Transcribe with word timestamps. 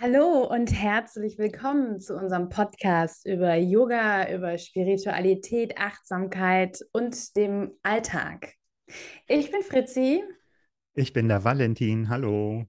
Hallo 0.00 0.44
und 0.50 0.72
herzlich 0.72 1.38
willkommen 1.38 2.00
zu 2.00 2.16
unserem 2.16 2.48
Podcast 2.48 3.26
über 3.26 3.54
Yoga, 3.54 4.28
über 4.34 4.58
Spiritualität, 4.58 5.78
Achtsamkeit 5.78 6.80
und 6.90 7.36
dem 7.36 7.70
Alltag. 7.84 8.54
Ich 9.28 9.52
bin 9.52 9.62
Fritzi. 9.62 10.24
Ich 10.94 11.12
bin 11.12 11.28
der 11.28 11.44
Valentin. 11.44 12.08
Hallo. 12.08 12.64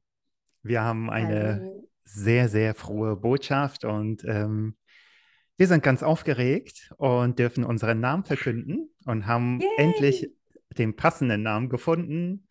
Wir 0.62 0.84
haben 0.84 1.10
eine 1.10 1.62
Hallo. 1.62 1.90
sehr, 2.04 2.48
sehr 2.48 2.76
frohe 2.76 3.16
Botschaft 3.16 3.86
und 3.86 4.24
ähm, 4.26 4.78
wir 5.58 5.66
sind 5.66 5.82
ganz 5.82 6.04
aufgeregt 6.04 6.94
und 6.98 7.40
dürfen 7.40 7.64
unseren 7.64 8.00
Namen 8.02 8.24
verkünden 8.24 8.94
und 9.06 9.26
haben 9.26 9.60
Yay. 9.62 9.70
endlich 9.78 10.32
den 10.78 10.96
passenden 10.96 11.42
Namen 11.42 11.70
gefunden. 11.70 12.48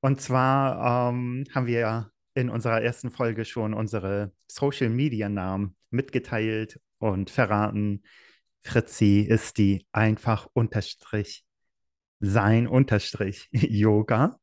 Und 0.00 0.20
zwar 0.20 1.10
ähm, 1.10 1.44
haben 1.54 1.66
wir 1.68 1.78
ja 1.78 2.10
in 2.36 2.50
unserer 2.50 2.82
ersten 2.82 3.10
Folge 3.10 3.44
schon 3.44 3.72
unsere 3.72 4.30
Social 4.46 4.90
Media 4.90 5.28
Namen 5.28 5.74
mitgeteilt 5.90 6.78
und 6.98 7.30
verraten. 7.30 8.02
Fritzi 8.60 9.20
ist 9.20 9.56
die 9.58 9.86
einfach 9.92 10.46
unterstrich 10.52 11.44
sein 12.20 12.66
unterstrich 12.66 13.48
Yoga. 13.52 14.38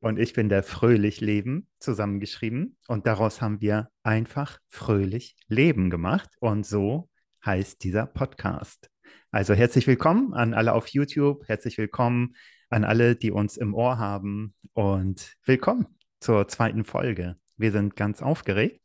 Und 0.00 0.18
ich 0.18 0.34
bin 0.34 0.48
der 0.48 0.62
Fröhlich 0.62 1.20
Leben 1.20 1.68
zusammengeschrieben. 1.78 2.76
Und 2.86 3.06
daraus 3.06 3.40
haben 3.40 3.60
wir 3.60 3.88
einfach 4.02 4.58
fröhlich 4.68 5.34
Leben 5.48 5.90
gemacht. 5.90 6.28
Und 6.40 6.66
so 6.66 7.08
heißt 7.44 7.82
dieser 7.82 8.06
Podcast. 8.06 8.90
Also 9.30 9.54
herzlich 9.54 9.86
willkommen 9.86 10.34
an 10.34 10.54
alle 10.54 10.74
auf 10.74 10.88
YouTube, 10.88 11.48
herzlich 11.48 11.78
willkommen 11.78 12.36
an 12.68 12.84
alle, 12.84 13.16
die 13.16 13.30
uns 13.30 13.56
im 13.56 13.74
Ohr 13.74 13.98
haben. 13.98 14.54
Und 14.74 15.36
willkommen 15.44 15.97
zur 16.20 16.48
zweiten 16.48 16.84
Folge. 16.84 17.36
Wir 17.56 17.72
sind 17.72 17.96
ganz 17.96 18.22
aufgeregt 18.22 18.80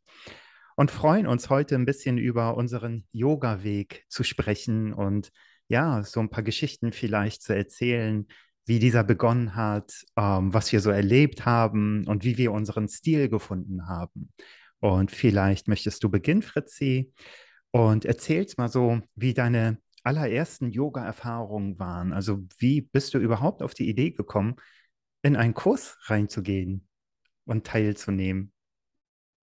und 0.76 0.90
freuen 0.90 1.26
uns 1.26 1.50
heute 1.50 1.74
ein 1.74 1.84
bisschen 1.84 2.18
über 2.18 2.56
unseren 2.56 3.06
Yoga-Weg 3.12 4.04
zu 4.08 4.24
sprechen 4.24 4.92
und 4.92 5.30
ja, 5.68 6.02
so 6.02 6.20
ein 6.20 6.30
paar 6.30 6.42
Geschichten 6.42 6.92
vielleicht 6.92 7.42
zu 7.42 7.54
erzählen, 7.54 8.26
wie 8.66 8.78
dieser 8.78 9.04
begonnen 9.04 9.54
hat, 9.54 9.92
ähm, 10.16 10.52
was 10.52 10.72
wir 10.72 10.80
so 10.80 10.90
erlebt 10.90 11.44
haben 11.46 12.06
und 12.06 12.24
wie 12.24 12.38
wir 12.38 12.52
unseren 12.52 12.88
Stil 12.88 13.28
gefunden 13.28 13.86
haben. 13.86 14.32
Und 14.80 15.10
vielleicht 15.10 15.68
möchtest 15.68 16.02
du 16.04 16.10
beginnen, 16.10 16.42
Fritzi, 16.42 17.12
und 17.70 18.04
erzählst 18.04 18.58
mal 18.58 18.68
so, 18.68 19.00
wie 19.14 19.34
deine 19.34 19.78
allerersten 20.04 20.70
Yoga-Erfahrungen 20.70 21.78
waren. 21.78 22.12
Also 22.12 22.40
wie 22.58 22.82
bist 22.82 23.14
du 23.14 23.18
überhaupt 23.18 23.62
auf 23.62 23.74
die 23.74 23.88
Idee 23.88 24.10
gekommen, 24.10 24.56
in 25.22 25.34
einen 25.36 25.54
Kurs 25.54 25.96
reinzugehen? 26.02 26.86
Und 27.46 27.66
teilzunehmen. 27.66 28.54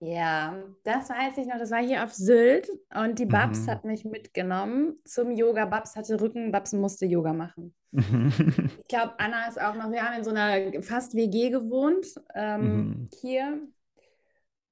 Ja, 0.04 0.58
das 0.84 1.12
weiß 1.12 1.38
ich 1.38 1.46
noch. 1.46 1.60
Das 1.60 1.70
war 1.70 1.84
hier 1.84 2.04
auf 2.04 2.12
Sylt 2.12 2.68
und 2.96 3.20
die 3.20 3.28
Babs 3.28 3.68
mhm. 3.68 3.70
hat 3.70 3.86
mich 3.86 4.04
mitgenommen 4.04 4.96
zum 5.06 5.30
Yoga. 5.30 5.66
Babs 5.66 5.96
hatte 5.96 6.20
Rücken, 6.20 6.52
Babs 6.52 6.74
musste 6.74 7.06
Yoga 7.06 7.34
machen. 7.34 7.76
ich 7.94 8.88
glaube, 8.88 9.14
Anna 9.20 9.48
ist 9.48 9.62
auch 9.62 9.76
noch. 9.76 9.92
Wir 9.92 10.02
haben 10.02 10.18
in 10.18 10.24
so 10.24 10.32
einer 10.32 10.82
fast 10.82 11.14
WG 11.14 11.52
gewohnt 11.52 12.08
ähm, 12.34 12.62
mhm. 12.62 13.10
hier. 13.22 13.62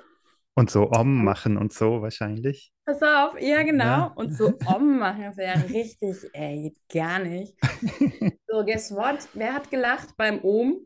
Und 0.56 0.70
so 0.70 0.92
Om 0.92 1.24
machen 1.24 1.56
und 1.58 1.72
so 1.72 2.02
wahrscheinlich. 2.02 2.74
Pass 2.86 3.02
auf, 3.02 3.40
ja 3.40 3.64
genau. 3.64 3.84
Ja. 3.86 4.14
Und 4.16 4.34
so 4.36 4.58
Om 4.66 5.00
machen, 5.00 5.24
das 5.24 5.38
wäre 5.38 5.58
ja 5.58 5.66
richtig, 5.66 6.18
ey, 6.34 6.74
gar 6.94 7.20
nicht. 7.20 7.54
So, 8.50 8.64
guess 8.64 8.92
what? 8.92 9.28
Wer 9.34 9.54
hat 9.54 9.70
gelacht 9.70 10.16
beim 10.16 10.40
Om? 10.40 10.78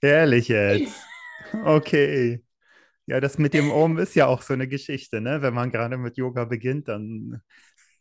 Ehrlich 0.00 0.46
jetzt? 0.46 0.94
Okay. 1.64 2.44
Ja, 3.06 3.20
das 3.20 3.38
mit 3.38 3.54
dem 3.54 3.72
Om 3.72 3.98
ist 3.98 4.14
ja 4.14 4.28
auch 4.28 4.40
so 4.40 4.54
eine 4.54 4.68
Geschichte, 4.68 5.20
ne? 5.20 5.42
Wenn 5.42 5.52
man 5.52 5.70
gerade 5.72 5.98
mit 5.98 6.16
Yoga 6.16 6.44
beginnt, 6.44 6.86
dann 6.86 7.42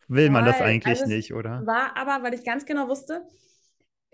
will 0.08 0.30
man 0.30 0.46
das 0.46 0.62
eigentlich 0.62 1.00
also 1.02 1.12
nicht, 1.12 1.34
oder? 1.34 1.66
War 1.66 1.98
aber, 1.98 2.24
weil 2.24 2.36
ich 2.36 2.46
ganz 2.46 2.64
genau 2.64 2.88
wusste, 2.88 3.26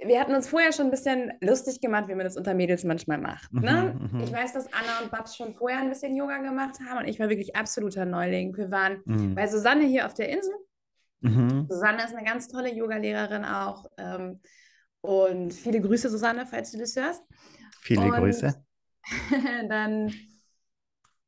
wir 0.06 0.20
hatten 0.20 0.34
uns 0.34 0.48
vorher 0.48 0.72
schon 0.72 0.86
ein 0.86 0.92
bisschen 0.92 1.34
lustig 1.42 1.82
gemacht, 1.82 2.08
wie 2.08 2.16
man 2.16 2.24
das 2.24 2.38
unter 2.38 2.54
Mädels 2.54 2.84
manchmal 2.84 3.18
macht. 3.18 3.52
Ne? 3.54 3.96
Mhm, 4.00 4.18
mhm, 4.18 4.24
ich 4.24 4.32
weiß, 4.32 4.54
dass 4.54 4.68
Anna 4.68 5.02
und 5.04 5.12
Babs 5.12 5.36
schon 5.36 5.54
vorher 5.54 5.80
ein 5.80 5.90
bisschen 5.90 6.16
Yoga 6.16 6.38
gemacht 6.38 6.78
haben 6.88 7.00
und 7.00 7.08
ich 7.08 7.20
war 7.20 7.30
wirklich 7.30 7.56
absoluter 7.56 8.06
Neuling. 8.06 8.56
Wir 8.56 8.72
waren 8.72 9.02
mhm. 9.06 9.36
bei 9.36 9.48
Susanne 9.48 9.86
hier 9.86 10.06
auf 10.06 10.14
der 10.14 10.30
Insel. 10.30 10.54
Mhm. 11.22 11.68
Susanne 11.70 12.04
ist 12.04 12.16
eine 12.16 12.26
ganz 12.26 12.48
tolle 12.48 12.74
Yogalehrerin 12.74 13.44
auch. 13.44 13.86
Ähm, 13.98 14.40
und 15.02 15.54
viele 15.54 15.82
Grüße, 15.82 16.10
Susanne, 16.10 16.46
falls 16.46 16.72
du 16.72 16.78
das 16.78 16.96
hörst. 16.96 17.24
Viele 17.82 18.04
und 18.04 18.12
Grüße. 18.12 18.56
dann 19.70 20.14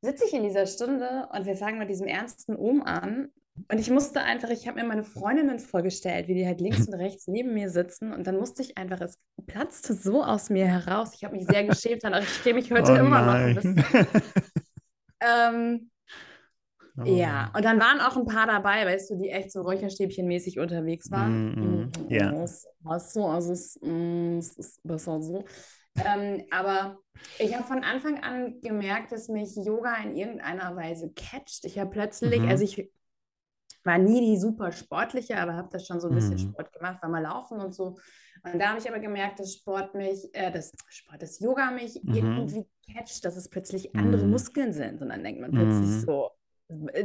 sitze 0.02 0.26
ich 0.26 0.34
in 0.34 0.44
dieser 0.44 0.66
Stunde 0.66 1.28
und 1.34 1.46
wir 1.46 1.56
fangen 1.56 1.80
mit 1.80 1.90
diesem 1.90 2.08
ernsten 2.08 2.56
Ohm 2.56 2.84
an 2.84 3.30
und 3.68 3.80
ich 3.80 3.90
musste 3.90 4.22
einfach, 4.22 4.50
ich 4.50 4.68
habe 4.68 4.82
mir 4.82 4.88
meine 4.88 5.04
Freundinnen 5.04 5.60
vorgestellt, 5.60 6.28
wie 6.28 6.36
die 6.36 6.46
halt 6.46 6.62
links 6.62 6.88
und 6.88 6.94
rechts 6.94 7.28
neben 7.28 7.54
mir 7.54 7.70
sitzen. 7.70 8.14
Und 8.14 8.28
dann 8.28 8.38
musste 8.38 8.62
ich 8.62 8.78
einfach, 8.78 9.02
es 9.02 9.18
platzte 9.46 9.94
so 9.94 10.24
aus 10.24 10.50
mir 10.50 10.68
heraus. 10.68 11.12
Ich 11.16 11.24
habe 11.24 11.36
mich 11.36 11.46
sehr 11.46 11.64
geschämt, 11.64 12.04
aber 12.06 12.20
ich 12.20 12.30
schäme 12.30 12.60
mich 12.60 12.72
heute 12.72 12.94
oh 12.94 12.96
immer 12.96 13.22
noch 13.26 13.34
ein 13.34 13.56
bisschen. 13.56 13.84
ähm, 15.22 15.92
oh. 16.98 17.04
Ja, 17.06 17.52
und 17.56 17.66
dann 17.66 17.80
waren 17.80 18.00
auch 18.00 18.18
ein 18.18 18.26
paar 18.26 18.48
dabei, 18.48 18.86
weißt 18.86 19.12
du, 19.12 19.18
die 19.18 19.30
echt 19.30 19.52
so 19.52 19.62
Räucherstäbchenmäßig 19.62 20.60
unterwegs 20.60 21.12
waren. 21.12 21.56
Mm, 21.56 21.82
mm, 21.82 21.92
ja. 22.10 22.32
Das 22.32 22.68
warst 22.80 23.14
so, 23.14 23.26
also 23.28 23.54
es, 23.54 23.80
mm, 23.82 24.38
es 24.38 24.58
ist 24.58 24.84
besser 24.84 25.22
so. 25.22 25.44
Ähm, 25.96 26.44
aber 26.52 26.98
ich 27.38 27.54
habe 27.54 27.66
von 27.66 27.84
Anfang 27.84 28.24
an 28.24 28.62
gemerkt, 28.62 29.12
dass 29.12 29.28
mich 29.28 29.56
Yoga 29.58 29.96
in 30.04 30.16
irgendeiner 30.16 30.76
Weise 30.76 31.12
catcht. 31.14 31.66
Ich 31.66 31.80
habe 31.80 31.90
plötzlich, 31.90 32.40
mhm. 32.40 32.48
also 32.48 32.64
ich 32.64 32.90
war 33.84 33.98
nie 33.98 34.22
die 34.22 34.38
super 34.38 34.72
sportliche, 34.72 35.38
aber 35.38 35.56
habe 35.56 35.70
das 35.72 35.88
schon 35.88 36.00
so 36.00 36.10
ein 36.10 36.16
bisschen 36.16 36.34
mhm. 36.34 36.54
Sport 36.54 36.74
gemacht, 36.74 37.02
war 37.02 37.10
mal 37.10 37.22
laufen 37.22 37.60
und 37.60 37.74
so. 37.74 37.98
Und 38.44 38.60
da 38.60 38.70
habe 38.70 38.80
ich 38.80 38.90
aber 38.90 39.00
gemerkt, 39.00 39.40
dass 39.40 39.54
Sport 39.54 39.94
mich, 39.94 40.30
äh, 40.34 40.52
das 40.52 40.72
Sport, 40.88 41.22
das 41.22 41.40
Yoga 41.40 41.72
mich 41.72 42.02
mhm. 42.04 42.16
irgendwie 42.16 42.66
catcht, 42.94 43.24
dass 43.24 43.36
es 43.36 43.50
plötzlich 43.50 43.96
andere 43.96 44.24
mhm. 44.24 44.32
Muskeln 44.32 44.74
sind. 44.74 45.02
Und 45.02 45.10
dann 45.10 45.24
denkt 45.24 45.42
man 45.42 45.52
plötzlich 45.52 45.90
mhm. 45.90 46.00
so, 46.02 46.32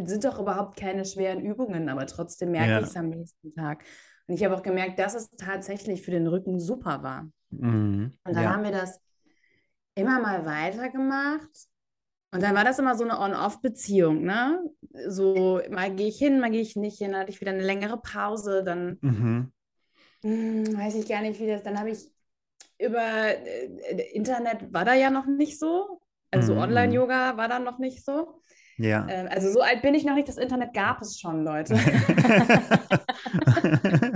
sind 0.05 0.25
doch 0.25 0.39
überhaupt 0.39 0.79
keine 0.79 1.05
schweren 1.05 1.41
Übungen, 1.41 1.89
aber 1.89 2.07
trotzdem 2.07 2.53
merke 2.53 2.71
ja. 2.71 2.81
ich 2.81 2.87
es 2.87 2.97
am 2.97 3.09
nächsten 3.09 3.55
Tag. 3.55 3.85
Und 4.27 4.35
ich 4.35 4.45
habe 4.45 4.57
auch 4.57 4.63
gemerkt, 4.63 4.99
dass 4.99 5.15
es 5.15 5.31
tatsächlich 5.31 6.03
für 6.03 6.11
den 6.11 6.27
Rücken 6.27 6.59
super 6.59 7.03
war. 7.03 7.29
Mhm. 7.51 8.19
Und 8.25 8.37
dann 8.37 8.45
ja. 8.45 8.53
haben 8.53 8.65
wir 8.65 8.73
das 8.73 9.01
immer 9.95 10.21
mal 10.21 10.45
weitergemacht. 10.47 11.69
Und 12.33 12.43
dann 12.43 12.55
war 12.55 12.65
das 12.65 12.79
immer 12.79 12.97
so 12.97 13.05
eine 13.05 13.19
On-Off-Beziehung, 13.19 14.23
ne? 14.23 14.63
So, 15.09 15.61
mal 15.71 15.95
gehe 15.95 16.09
ich 16.09 16.19
hin, 16.19 16.41
mal 16.41 16.51
gehe 16.51 16.61
ich 16.61 16.77
nicht 16.77 16.99
hin, 16.99 17.13
dann 17.13 17.21
hatte 17.23 17.31
ich 17.31 17.41
wieder 17.41 17.53
eine 17.53 17.63
längere 17.63 17.99
Pause, 17.99 18.63
dann 18.65 18.99
mhm. 19.01 19.53
mh, 20.23 20.67
hm, 20.69 20.79
weiß 20.79 20.95
ich 20.97 21.09
gar 21.09 21.23
nicht, 21.23 21.41
wie 21.41 21.47
das, 21.47 21.63
dann 21.63 21.79
habe 21.79 21.91
ich 21.91 22.11
über 22.79 23.01
äh, 23.01 24.13
Internet 24.13 24.73
war 24.73 24.85
da 24.85 24.95
ja 24.95 25.11
noch 25.11 25.27
nicht 25.27 25.59
so, 25.59 26.01
also 26.31 26.55
mhm. 26.55 26.61
Online-Yoga 26.61 27.37
war 27.37 27.49
da 27.49 27.59
noch 27.59 27.79
nicht 27.79 28.05
so. 28.05 28.43
Ja. 28.79 29.07
Ähm, 29.09 29.29
also 29.31 29.51
so 29.51 29.61
alt 29.61 29.83
bin 29.83 29.95
ich 29.95 30.05
noch 30.05 30.15
nicht, 30.15 30.29
das 30.29 30.37
Internet 30.37 30.75
gab 30.75 31.01
es 31.01 31.19
schon, 31.19 31.45
Leute. 31.45 31.75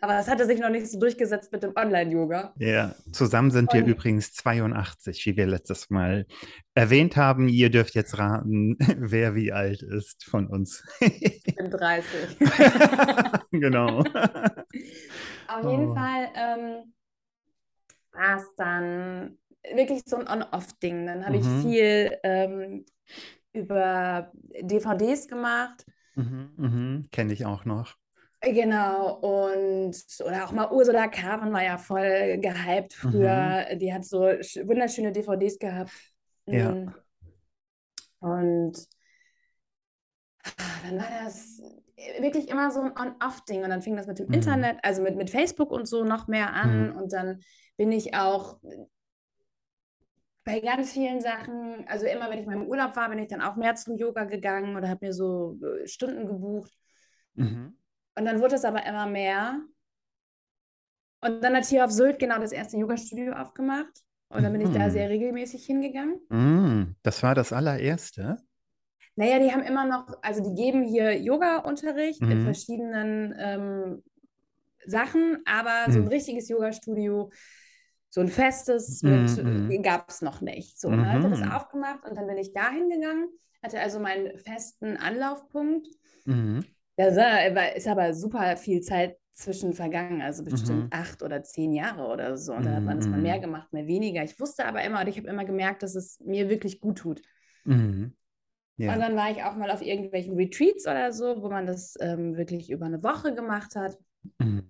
Aber 0.00 0.18
es 0.18 0.28
hatte 0.28 0.46
sich 0.46 0.58
noch 0.60 0.70
nicht 0.70 0.90
so 0.90 0.98
durchgesetzt 0.98 1.52
mit 1.52 1.62
dem 1.62 1.72
Online-Yoga. 1.76 2.54
Ja, 2.58 2.94
zusammen 3.12 3.50
sind 3.50 3.72
wir 3.72 3.84
übrigens 3.84 4.32
82, 4.32 5.24
wie 5.26 5.36
wir 5.36 5.46
letztes 5.46 5.90
Mal 5.90 6.26
erwähnt 6.74 7.16
haben. 7.16 7.48
Ihr 7.48 7.70
dürft 7.70 7.94
jetzt 7.94 8.18
raten, 8.18 8.76
wer 8.98 9.34
wie 9.34 9.52
alt 9.52 9.82
ist 9.82 10.24
von 10.24 10.46
uns. 10.46 10.84
ich 11.00 11.42
bin 11.42 11.70
30. 11.70 12.38
genau. 13.52 14.00
Auf 15.48 15.70
jeden 15.70 15.90
oh. 15.90 15.94
Fall 15.94 16.28
ähm, 16.34 16.92
war 18.12 18.36
es 18.36 18.54
dann 18.56 19.38
wirklich 19.74 20.02
so 20.06 20.16
ein 20.16 20.28
On-Off-Ding. 20.28 21.06
Dann 21.06 21.24
habe 21.26 21.38
mhm. 21.38 21.40
ich 21.40 21.62
viel 21.62 22.18
ähm, 22.22 22.84
über 23.52 24.32
DVDs 24.60 25.28
gemacht. 25.28 25.84
Mhm, 26.14 26.50
mhm. 26.56 27.08
Kenne 27.10 27.32
ich 27.32 27.46
auch 27.46 27.64
noch. 27.64 27.96
Genau, 28.44 29.18
und 29.20 29.94
oder 30.24 30.44
auch 30.44 30.50
mal 30.50 30.72
Ursula 30.72 31.06
Carven 31.06 31.52
war 31.52 31.62
ja 31.62 31.78
voll 31.78 32.38
gehypt 32.38 32.92
früher. 32.92 33.66
Mhm. 33.70 33.78
Die 33.78 33.94
hat 33.94 34.04
so 34.04 34.20
wunderschöne 34.20 35.12
DVDs 35.12 35.58
gehabt. 35.60 35.92
Ja. 36.46 36.72
Mm. 36.72 36.94
Und 38.18 38.88
dann 40.82 40.98
war 40.98 41.24
das 41.24 41.62
wirklich 42.18 42.48
immer 42.48 42.72
so 42.72 42.80
ein 42.80 42.98
On-Off-Ding. 42.98 43.62
Und 43.62 43.70
dann 43.70 43.82
fing 43.82 43.96
das 43.96 44.08
mit 44.08 44.18
dem 44.18 44.26
mhm. 44.26 44.34
Internet, 44.34 44.78
also 44.82 45.02
mit, 45.02 45.16
mit 45.16 45.30
Facebook 45.30 45.70
und 45.70 45.86
so 45.86 46.02
noch 46.02 46.26
mehr 46.26 46.52
an. 46.52 46.90
Mhm. 46.90 46.96
Und 46.96 47.12
dann 47.12 47.40
bin 47.76 47.92
ich 47.92 48.14
auch 48.14 48.58
bei 50.44 50.58
ganz 50.58 50.92
vielen 50.92 51.20
Sachen, 51.20 51.86
also 51.86 52.06
immer 52.06 52.28
wenn 52.28 52.40
ich 52.40 52.46
mal 52.46 52.56
im 52.56 52.66
Urlaub 52.66 52.96
war, 52.96 53.08
bin 53.08 53.20
ich 53.20 53.28
dann 53.28 53.40
auch 53.40 53.54
mehr 53.54 53.76
zum 53.76 53.96
Yoga 53.96 54.24
gegangen 54.24 54.76
oder 54.76 54.88
habe 54.88 55.06
mir 55.06 55.12
so 55.12 55.56
äh, 55.62 55.86
Stunden 55.86 56.26
gebucht. 56.26 56.72
Mhm. 57.34 57.76
Und 58.16 58.24
dann 58.24 58.40
wurde 58.40 58.56
es 58.56 58.64
aber 58.64 58.84
immer 58.86 59.06
mehr. 59.06 59.60
Und 61.20 61.42
dann 61.42 61.54
hat 61.54 61.66
hier 61.66 61.84
auf 61.84 61.90
Sylt 61.90 62.18
genau 62.18 62.38
das 62.38 62.52
erste 62.52 62.76
Yoga-Studio 62.76 63.32
aufgemacht. 63.32 63.92
Und 64.28 64.42
dann 64.42 64.52
bin 64.52 64.62
ich 64.62 64.70
da 64.70 64.88
sehr 64.88 65.06
mhm. 65.06 65.12
regelmäßig 65.12 65.64
hingegangen. 65.66 66.18
Mhm. 66.30 66.96
Das 67.02 67.22
war 67.22 67.34
das 67.34 67.52
allererste? 67.52 68.38
Naja, 69.14 69.38
die 69.38 69.52
haben 69.52 69.62
immer 69.62 69.84
noch, 69.84 70.06
also 70.22 70.42
die 70.42 70.54
geben 70.54 70.84
hier 70.84 71.20
Yoga-Unterricht 71.20 72.22
in 72.22 72.40
mhm. 72.40 72.44
verschiedenen 72.44 73.34
ähm, 73.38 74.02
Sachen, 74.86 75.42
aber 75.44 75.92
so 75.92 76.00
ein 76.00 76.08
richtiges 76.08 76.48
Yoga-Studio 76.48 77.30
so 78.14 78.20
ein 78.20 78.28
festes 78.28 79.02
mm, 79.02 79.68
mm. 79.68 79.82
gab 79.82 80.10
es 80.10 80.20
noch 80.20 80.42
nicht. 80.42 80.78
So, 80.78 80.88
und 80.88 80.98
dann 80.98 81.10
hat 81.10 81.24
er 81.24 81.30
das 81.30 81.40
mhm. 81.40 81.50
aufgemacht 81.50 82.04
und 82.04 82.14
dann 82.14 82.26
bin 82.26 82.36
ich 82.36 82.52
da 82.52 82.70
hingegangen, 82.70 83.26
hatte 83.62 83.80
also 83.80 84.00
meinen 84.00 84.38
festen 84.38 84.98
Anlaufpunkt. 84.98 85.88
Mm. 86.26 86.60
Da 86.96 87.14
war, 87.14 87.74
ist 87.74 87.88
aber 87.88 88.12
super 88.14 88.56
viel 88.56 88.80
Zeit 88.80 89.16
zwischen 89.34 89.72
vergangen, 89.72 90.20
also 90.20 90.44
bestimmt 90.44 90.84
mhm. 90.84 90.88
acht 90.90 91.22
oder 91.22 91.42
zehn 91.42 91.72
Jahre 91.72 92.06
oder 92.06 92.36
so. 92.36 92.52
Und 92.52 92.66
dann 92.66 92.76
hat 92.76 92.82
man 92.82 92.98
das 92.98 93.08
mal 93.08 93.20
mehr 93.20 93.38
mhm. 93.38 93.42
gemacht, 93.42 93.72
mehr 93.72 93.86
weniger. 93.86 94.22
Ich 94.22 94.38
wusste 94.38 94.66
aber 94.66 94.82
immer, 94.82 95.00
und 95.00 95.08
ich 95.08 95.16
habe 95.16 95.28
immer 95.28 95.44
gemerkt, 95.44 95.82
dass 95.82 95.94
es 95.94 96.20
mir 96.20 96.48
wirklich 96.50 96.80
gut 96.80 96.98
tut. 96.98 97.22
Mhm. 97.64 98.14
Ja. 98.76 98.94
Und 98.94 99.00
dann 99.00 99.16
war 99.16 99.30
ich 99.30 99.42
auch 99.42 99.56
mal 99.56 99.70
auf 99.70 99.82
irgendwelchen 99.82 100.34
Retreats 100.36 100.86
oder 100.86 101.12
so, 101.12 101.42
wo 101.42 101.48
man 101.48 101.66
das 101.66 101.94
ähm, 102.00 102.36
wirklich 102.36 102.70
über 102.70 102.86
eine 102.86 103.02
Woche 103.02 103.34
gemacht 103.34 103.74
hat. 103.74 103.96
Mhm. 104.38 104.68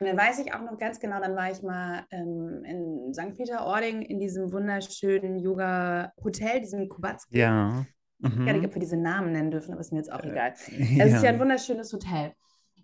Und 0.00 0.06
dann 0.06 0.16
weiß 0.16 0.38
ich 0.38 0.54
auch 0.54 0.62
noch 0.62 0.78
ganz 0.78 0.98
genau, 0.98 1.20
dann 1.20 1.36
war 1.36 1.50
ich 1.50 1.62
mal 1.62 2.06
ähm, 2.10 2.64
in 2.64 3.12
St. 3.12 3.34
Peter-Ording 3.36 4.02
in 4.02 4.18
diesem 4.18 4.50
wunderschönen 4.50 5.38
Yoga-Hotel, 5.38 6.60
diesem 6.60 6.88
Kubatski. 6.88 7.38
Ja. 7.38 7.84
Mhm. 8.20 8.46
Ja, 8.46 8.54
ob 8.54 8.74
wir 8.74 8.80
diese 8.80 8.96
Namen 8.96 9.32
nennen 9.32 9.50
dürfen, 9.50 9.72
aber 9.72 9.80
ist 9.80 9.92
mir 9.92 9.98
jetzt 9.98 10.12
auch 10.12 10.22
äh, 10.22 10.30
egal. 10.30 10.54
Es 10.68 10.96
ja. 10.96 11.04
ist 11.04 11.22
ja 11.22 11.30
ein 11.30 11.40
wunderschönes 11.40 11.92
Hotel. 11.92 12.32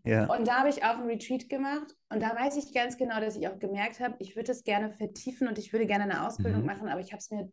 Ja. 0.04 0.26
Und 0.32 0.46
da 0.46 0.60
habe 0.60 0.68
ich 0.68 0.84
auch 0.84 0.98
ein 0.98 1.06
Retreat 1.06 1.48
gemacht 1.48 1.96
und 2.10 2.22
da 2.22 2.34
weiß 2.36 2.56
ich 2.56 2.72
ganz 2.72 2.96
genau, 2.96 3.20
dass 3.20 3.36
ich 3.36 3.48
auch 3.48 3.58
gemerkt 3.58 3.98
habe, 3.98 4.14
ich 4.20 4.36
würde 4.36 4.52
es 4.52 4.62
gerne 4.62 4.92
vertiefen 4.92 5.48
und 5.48 5.58
ich 5.58 5.72
würde 5.72 5.86
gerne 5.86 6.04
eine 6.04 6.26
Ausbildung 6.26 6.60
mhm. 6.60 6.66
machen, 6.66 6.88
aber 6.88 7.00
ich 7.00 7.12
habe 7.12 7.18
es 7.18 7.30
mir 7.30 7.50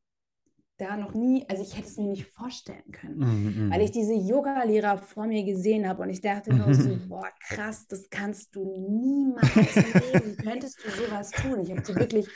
da 0.77 0.97
noch 0.97 1.13
nie, 1.13 1.45
also 1.49 1.63
ich 1.63 1.77
hätte 1.77 1.87
es 1.87 1.97
mir 1.97 2.09
nicht 2.09 2.25
vorstellen 2.27 2.91
können, 2.91 3.17
mm, 3.19 3.67
mm. 3.67 3.71
weil 3.71 3.81
ich 3.81 3.91
diese 3.91 4.13
Yoga-Lehrer 4.13 4.97
vor 4.97 5.27
mir 5.27 5.43
gesehen 5.43 5.87
habe 5.87 6.01
und 6.01 6.09
ich 6.09 6.19
dachte 6.19 6.51
nur 6.51 6.73
so, 6.73 6.97
boah, 7.07 7.29
krass, 7.47 7.87
das 7.87 8.09
kannst 8.09 8.55
du 8.55 8.65
niemals 8.89 9.75
leben. 9.75 10.37
Könntest 10.43 10.79
du 10.83 10.89
sowas 10.89 11.29
tun? 11.31 11.61
Ich 11.61 11.69
habe 11.69 11.85
sie 11.85 11.95
wirklich, 11.95 12.27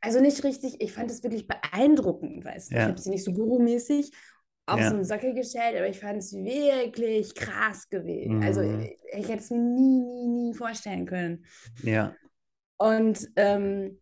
also 0.00 0.20
nicht 0.20 0.44
richtig, 0.44 0.80
ich 0.80 0.92
fand 0.92 1.10
es 1.10 1.22
wirklich 1.22 1.46
beeindruckend, 1.46 2.44
weißt 2.44 2.70
du. 2.70 2.76
Ja. 2.76 2.82
Ich 2.82 2.88
habe 2.88 3.00
sie 3.00 3.10
nicht 3.10 3.24
so 3.24 3.32
gurumäßig 3.32 4.12
auf 4.68 4.80
ja. 4.80 4.88
so 4.88 4.94
einen 4.94 5.04
Sockel 5.04 5.34
gestellt, 5.34 5.76
aber 5.76 5.88
ich 5.88 5.98
fand 5.98 6.18
es 6.18 6.32
wirklich 6.32 7.34
krass 7.34 7.88
gewesen. 7.88 8.38
Mm. 8.38 8.42
Also 8.42 8.62
ich, 8.62 8.96
ich 9.12 9.28
hätte 9.28 9.40
es 9.40 9.50
mir 9.50 9.58
nie, 9.58 10.02
nie, 10.02 10.28
nie 10.28 10.54
vorstellen 10.54 11.06
können. 11.06 11.44
Ja. 11.82 12.14
Und 12.76 13.26
ähm, 13.36 13.98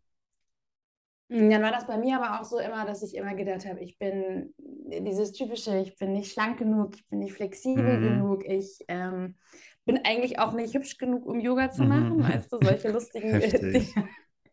hm, 1.29 1.51
dann 1.51 1.63
war 1.63 1.73
das 1.73 1.87
bei 1.87 1.99
mir 1.99 2.21
aber 2.21 2.41
auch 2.41 2.45
so 2.45 2.59
immer, 2.59 2.85
dass 2.85 3.03
ich 3.03 3.17
immer 3.17 3.35
gedacht 3.35 3.67
habe, 3.67 3.81
ich 3.81 3.99
bin 3.99 4.55
dieses 4.59 5.33
typische, 5.33 5.77
ich 5.79 5.97
bin 5.97 6.13
nicht 6.13 6.33
schlank 6.33 6.59
genug, 6.59 6.95
ich 6.97 7.07
bin 7.09 7.19
nicht 7.19 7.33
flexibel 7.33 7.99
mhm. 7.99 8.03
genug, 8.03 8.45
ich 8.45 8.85
ähm, 8.89 9.37
bin 9.85 10.01
eigentlich 10.05 10.39
auch 10.39 10.53
nicht 10.53 10.75
hübsch 10.75 10.99
genug, 10.99 11.27
um 11.27 11.41
Yoga 11.41 11.71
zu 11.71 11.83
machen, 11.83 12.19
mhm. 12.19 12.23
weißt 12.23 12.53
du, 12.53 12.59
solche 12.63 12.89
lustigen 12.93 13.41
Dinge. 13.41 14.09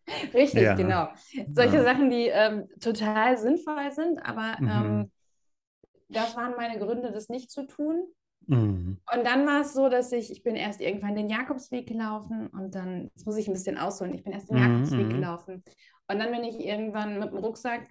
Richtig, 0.33 0.63
ja. 0.63 0.73
genau. 0.73 1.07
Solche 1.53 1.77
ja. 1.77 1.83
Sachen, 1.83 2.09
die 2.09 2.27
ähm, 2.27 2.67
total 2.81 3.37
sinnvoll 3.37 3.91
sind, 3.91 4.19
aber 4.19 4.57
mhm. 4.59 4.69
ähm, 4.69 5.11
das 6.15 6.35
waren 6.35 6.55
meine 6.55 6.79
Gründe, 6.79 7.11
das 7.11 7.29
nicht 7.29 7.51
zu 7.51 7.65
tun. 7.65 8.05
Mhm. 8.47 8.97
Und 9.13 9.25
dann 9.25 9.45
war 9.47 9.61
es 9.61 9.73
so, 9.73 9.89
dass 9.89 10.11
ich, 10.11 10.31
ich 10.31 10.43
bin 10.43 10.55
erst 10.55 10.81
irgendwann 10.81 11.15
den 11.15 11.29
Jakobsweg 11.29 11.87
gelaufen 11.87 12.47
und 12.47 12.75
dann, 12.75 13.09
jetzt 13.15 13.25
muss 13.25 13.37
ich 13.37 13.47
ein 13.47 13.53
bisschen 13.53 13.77
ausholen, 13.77 14.13
ich 14.13 14.23
bin 14.23 14.33
erst 14.33 14.49
den 14.49 14.57
mhm. 14.57 14.63
Jakobsweg 14.63 15.09
gelaufen 15.09 15.63
und 16.07 16.19
dann 16.19 16.31
bin 16.31 16.43
ich 16.43 16.59
irgendwann 16.59 17.19
mit 17.19 17.31
dem 17.31 17.37
Rucksack 17.37 17.87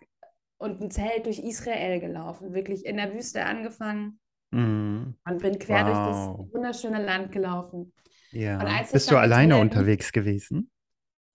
und 0.58 0.80
einem 0.80 0.90
Zelt 0.90 1.26
durch 1.26 1.38
Israel 1.38 2.00
gelaufen, 2.00 2.52
wirklich 2.52 2.84
in 2.84 2.96
der 2.96 3.14
Wüste 3.14 3.44
angefangen 3.44 4.20
mhm. 4.50 5.16
und 5.24 5.42
bin 5.42 5.58
quer 5.58 5.86
wow. 5.86 5.94
durch 5.94 6.06
das 6.06 6.54
wunderschöne 6.54 7.04
Land 7.04 7.32
gelaufen. 7.32 7.92
Ja. 8.30 8.82
Bist 8.90 9.10
du 9.10 9.16
alleine 9.16 9.58
unterwegs 9.58 10.12
gewesen? 10.12 10.71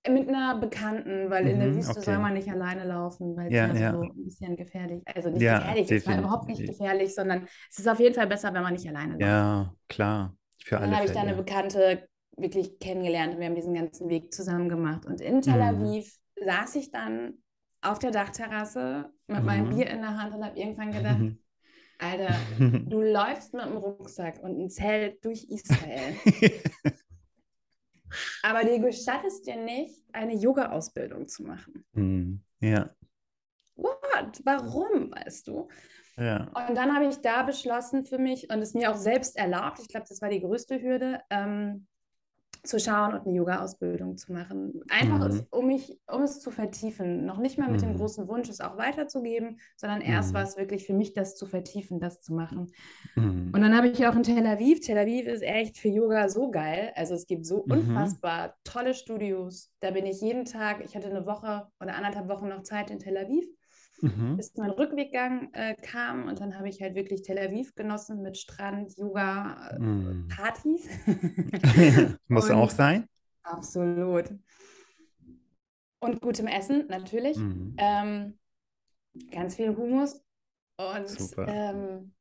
Mit 0.09 0.27
einer 0.29 0.59
Bekannten, 0.59 1.29
weil 1.29 1.43
mhm, 1.43 1.49
in 1.49 1.59
der 1.59 1.67
mhm, 1.69 1.75
Wüste 1.75 1.91
okay. 1.91 2.01
soll 2.01 2.19
man 2.19 2.33
nicht 2.33 2.49
alleine 2.49 2.85
laufen, 2.85 3.35
weil 3.35 3.51
ja, 3.51 3.67
es 3.67 3.79
ja. 3.79 3.91
so 3.91 4.01
ein 4.01 4.23
bisschen 4.23 4.55
gefährlich 4.55 5.01
Also 5.05 5.29
nicht 5.29 5.41
ja, 5.41 5.59
gefährlich, 5.59 5.91
es 5.91 6.07
war 6.07 6.19
überhaupt 6.19 6.47
nicht 6.47 6.65
gefährlich, 6.65 7.13
sondern 7.13 7.47
es 7.69 7.79
ist 7.79 7.87
auf 7.87 7.99
jeden 7.99 8.15
Fall 8.15 8.27
besser, 8.27 8.53
wenn 8.53 8.63
man 8.63 8.73
nicht 8.73 8.87
alleine 8.87 9.13
läuft. 9.13 9.21
Ja, 9.21 9.73
klar. 9.87 10.35
Für 10.63 10.77
alle 10.77 10.87
dann 10.87 10.95
habe 10.95 11.05
ich 11.05 11.13
da 11.13 11.21
eine 11.21 11.35
Bekannte 11.35 12.07
wirklich 12.37 12.79
kennengelernt 12.79 13.33
und 13.33 13.39
wir 13.39 13.47
haben 13.47 13.55
diesen 13.55 13.73
ganzen 13.73 14.09
Weg 14.09 14.33
zusammen 14.33 14.69
gemacht. 14.69 15.05
Und 15.05 15.21
in 15.21 15.41
Tel 15.41 15.55
mhm. 15.55 15.61
Aviv 15.61 16.17
saß 16.43 16.75
ich 16.75 16.91
dann 16.91 17.33
auf 17.81 17.99
der 17.99 18.11
Dachterrasse 18.11 19.11
mit 19.27 19.39
mhm. 19.39 19.45
meinem 19.45 19.69
Bier 19.69 19.87
in 19.89 20.01
der 20.01 20.17
Hand 20.17 20.33
und 20.33 20.43
habe 20.43 20.59
irgendwann 20.59 20.91
gedacht, 20.91 21.21
Alter, 21.99 22.35
du 22.59 23.01
läufst 23.01 23.53
mit 23.53 23.63
einem 23.63 23.77
Rucksack 23.77 24.39
und 24.43 24.59
ein 24.59 24.69
Zelt 24.69 25.23
durch 25.25 25.45
Israel. 25.49 26.15
aber 28.43 28.63
dir 28.63 28.79
gestattest 28.79 29.47
dir 29.47 29.57
nicht, 29.57 30.03
eine 30.13 30.35
Yoga-Ausbildung 30.35 31.27
zu 31.27 31.43
machen. 31.43 31.85
Mhm. 31.93 32.41
Ja. 32.59 32.89
What? 33.75 34.41
Warum, 34.43 35.11
weißt 35.11 35.47
du? 35.47 35.67
Ja. 36.17 36.49
Und 36.67 36.75
dann 36.75 36.95
habe 36.95 37.05
ich 37.05 37.17
da 37.21 37.43
beschlossen 37.43 38.03
für 38.03 38.17
mich 38.17 38.49
und 38.49 38.59
es 38.59 38.73
mir 38.73 38.91
auch 38.91 38.97
selbst 38.97 39.37
erlaubt, 39.37 39.79
ich 39.79 39.87
glaube, 39.87 40.07
das 40.09 40.21
war 40.21 40.29
die 40.29 40.41
größte 40.41 40.81
Hürde, 40.81 41.21
ähm, 41.29 41.87
zu 42.63 42.79
schauen 42.79 43.13
und 43.13 43.25
eine 43.25 43.35
Yoga-Ausbildung 43.35 44.17
zu 44.17 44.33
machen. 44.33 44.81
Einfach, 44.89 45.19
mhm. 45.19 45.35
ist, 45.35 45.45
um, 45.51 45.67
mich, 45.67 45.99
um 46.11 46.23
es 46.23 46.39
zu 46.39 46.51
vertiefen. 46.51 47.25
Noch 47.25 47.37
nicht 47.37 47.57
mal 47.57 47.69
mit 47.69 47.81
mhm. 47.81 47.87
dem 47.87 47.97
großen 47.97 48.27
Wunsch, 48.27 48.49
es 48.49 48.61
auch 48.61 48.77
weiterzugeben, 48.77 49.59
sondern 49.75 50.01
erst 50.01 50.31
mhm. 50.31 50.35
war 50.35 50.43
es 50.43 50.57
wirklich 50.57 50.85
für 50.85 50.93
mich, 50.93 51.13
das 51.13 51.35
zu 51.35 51.45
vertiefen, 51.45 51.99
das 51.99 52.21
zu 52.21 52.33
machen. 52.33 52.71
Mhm. 53.15 53.51
Und 53.53 53.61
dann 53.61 53.75
habe 53.75 53.87
ich 53.87 54.05
auch 54.05 54.15
in 54.15 54.23
Tel 54.23 54.45
Aviv. 54.45 54.79
Tel 54.81 54.97
Aviv 54.97 55.27
ist 55.27 55.43
echt 55.43 55.77
für 55.77 55.89
Yoga 55.89 56.29
so 56.29 56.49
geil. 56.51 56.91
Also 56.95 57.15
es 57.15 57.27
gibt 57.27 57.45
so 57.45 57.63
mhm. 57.65 57.71
unfassbar 57.71 58.55
tolle 58.63 58.93
Studios. 58.93 59.71
Da 59.79 59.91
bin 59.91 60.05
ich 60.05 60.21
jeden 60.21 60.45
Tag, 60.45 60.83
ich 60.83 60.95
hatte 60.95 61.09
eine 61.09 61.25
Woche 61.25 61.67
oder 61.79 61.95
anderthalb 61.95 62.29
Wochen 62.29 62.47
noch 62.47 62.63
Zeit 62.63 62.91
in 62.91 62.99
Tel 62.99 63.17
Aviv 63.17 63.45
mhm. 64.01 64.37
bis 64.37 64.55
mein 64.55 64.69
Rückweggang 64.69 65.53
äh, 65.53 65.75
kam. 65.75 66.27
Und 66.27 66.39
dann 66.39 66.57
habe 66.57 66.69
ich 66.69 66.81
halt 66.81 66.95
wirklich 66.95 67.21
Tel 67.21 67.37
Aviv 67.37 67.75
genossen 67.75 68.21
mit 68.21 68.37
Strand, 68.37 68.97
Yoga, 68.97 69.71
äh, 69.71 69.79
mhm. 69.79 70.27
Partys. 70.27 70.87
Muss 72.27 72.49
auch 72.49 72.69
sein. 72.69 73.07
Absolut. 73.43 74.33
Und 75.99 76.21
gutem 76.21 76.47
Essen, 76.47 76.85
natürlich. 76.89 77.37
Mhm. 77.37 77.75
Ähm, 77.77 78.39
ganz 79.31 79.55
viel 79.55 79.75
Humus. 79.75 80.21
Und 80.77 81.35
ähm, 81.47 82.13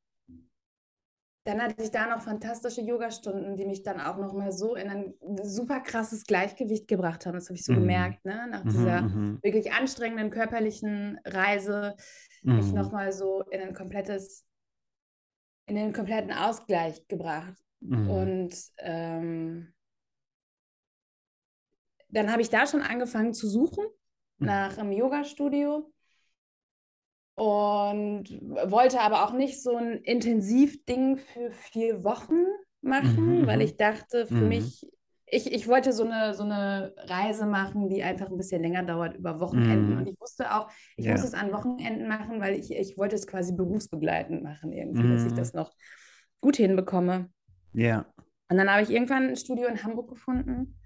dann 1.47 1.63
hatte 1.63 1.81
ich 1.81 1.93
da 1.93 2.09
noch 2.09 2.23
fantastische 2.23 2.81
Yogastunden, 2.81 3.57
die 3.57 3.67
mich 3.67 3.85
dann 3.85 4.01
auch 4.01 4.17
noch 4.17 4.33
mal 4.33 4.51
so 4.51 4.75
in 4.75 4.89
ein 4.89 5.15
super 5.45 5.79
krasses 5.79 6.25
Gleichgewicht 6.25 6.89
gebracht 6.89 7.25
haben. 7.25 7.35
Das 7.35 7.47
habe 7.47 7.55
ich 7.55 7.65
so 7.65 7.73
mhm. 7.73 7.81
gemerkt, 7.81 8.25
ne? 8.25 8.49
nach 8.51 8.65
mhm, 8.65 8.69
dieser 8.69 9.03
mhm. 9.03 9.39
wirklich 9.43 9.73
anstrengenden 9.73 10.31
körperlichen 10.31 11.21
Reise, 11.25 11.95
mhm. 12.43 12.57
mich 12.57 12.73
noch 12.73 12.91
mal 12.91 13.13
so 13.13 13.43
in 13.43 13.61
ein 13.61 13.75
komplettes, 13.75 14.45
in 15.67 15.77
den 15.77 15.93
kompletten 15.93 16.33
Ausgleich 16.33 17.07
gebracht. 17.07 17.55
Mhm. 17.79 18.11
Und 18.11 18.55
ähm, 18.79 19.73
dann 22.09 22.33
habe 22.33 22.43
ich 22.43 22.51
da 22.51 22.67
schon 22.67 22.83
angefangen 22.83 23.35
zu 23.35 23.49
suchen 23.49 23.85
mhm. 24.39 24.47
nach 24.47 24.79
einem 24.79 24.91
Yoga-Studio 24.91 25.93
und 27.37 28.25
wollte 28.65 29.01
aber 29.01 29.25
auch 29.25 29.33
nicht 29.33 29.63
so 29.63 29.77
ein 29.77 29.99
Intensivding 29.99 31.19
für 31.19 31.51
vier 31.51 32.03
Wochen 32.03 32.47
machen, 32.81 33.41
mhm, 33.41 33.47
weil 33.47 33.57
mhm. 33.57 33.63
ich 33.63 33.77
dachte, 33.77 34.27
für 34.27 34.35
mhm. 34.35 34.49
mich, 34.49 34.89
ich, 35.27 35.53
ich 35.53 35.69
wollte 35.69 35.93
so 35.93 36.05
eine, 36.05 36.33
so 36.33 36.45
eine 36.45 36.95
Reise 36.97 37.45
machen, 37.45 37.91
die 37.91 38.03
einfach 38.03 38.31
ein 38.31 38.39
bisschen 38.39 38.63
länger 38.63 38.85
dauert 38.85 39.17
über 39.17 39.39
Wochenenden. 39.39 39.93
Mhm. 39.93 39.99
Und 39.99 40.07
ich 40.09 40.19
wusste 40.19 40.55
auch, 40.55 40.71
ich 40.97 41.05
ja. 41.05 41.13
muss 41.13 41.25
es 41.25 41.35
an 41.35 41.53
Wochenenden 41.53 42.09
machen, 42.09 42.41
weil 42.41 42.55
ich, 42.55 42.71
ich 42.71 42.97
wollte 42.97 43.17
es 43.17 43.27
quasi 43.27 43.55
berufsbegleitend 43.55 44.43
machen, 44.43 44.73
irgendwie, 44.73 45.13
dass 45.13 45.27
ich 45.27 45.33
mhm. 45.33 45.37
das 45.37 45.53
noch 45.53 45.75
gut 46.41 46.57
hinbekomme. 46.57 47.29
Ja. 47.75 48.07
Und 48.49 48.57
dann 48.57 48.71
habe 48.71 48.83
ich 48.83 48.91
irgendwann 48.91 49.29
ein 49.29 49.37
Studio 49.37 49.67
in 49.67 49.83
Hamburg 49.83 50.09
gefunden, 50.09 50.79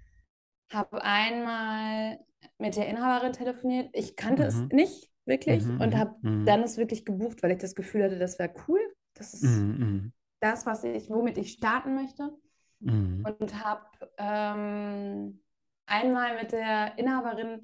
habe 0.69 1.01
einmal 1.01 2.19
mit 2.57 2.75
der 2.75 2.89
Inhaberin 2.89 3.31
telefoniert. 3.31 3.89
Ich 3.93 4.17
kannte 4.17 4.43
es 4.43 4.59
nicht 4.71 5.10
wirklich 5.25 5.63
mhm, 5.63 5.81
und 5.81 5.97
habe 5.97 6.15
mhm. 6.21 6.45
dann 6.45 6.61
es 6.61 6.77
wirklich 6.77 7.05
gebucht, 7.05 7.43
weil 7.43 7.51
ich 7.51 7.59
das 7.59 7.75
Gefühl 7.75 8.03
hatte, 8.03 8.19
das 8.19 8.39
wäre 8.39 8.53
cool. 8.67 8.79
Das 9.13 9.33
ist 9.33 9.43
mhm, 9.43 9.77
mhm. 9.77 10.13
das, 10.39 10.65
was 10.65 10.83
ich, 10.83 11.09
womit 11.09 11.37
ich 11.37 11.53
starten 11.53 11.95
möchte. 11.95 12.31
Mhm. 12.79 13.25
Und 13.39 13.63
habe 13.63 13.85
ähm, 14.17 15.39
einmal 15.85 16.35
mit 16.37 16.51
der 16.51 16.97
Inhaberin 16.97 17.61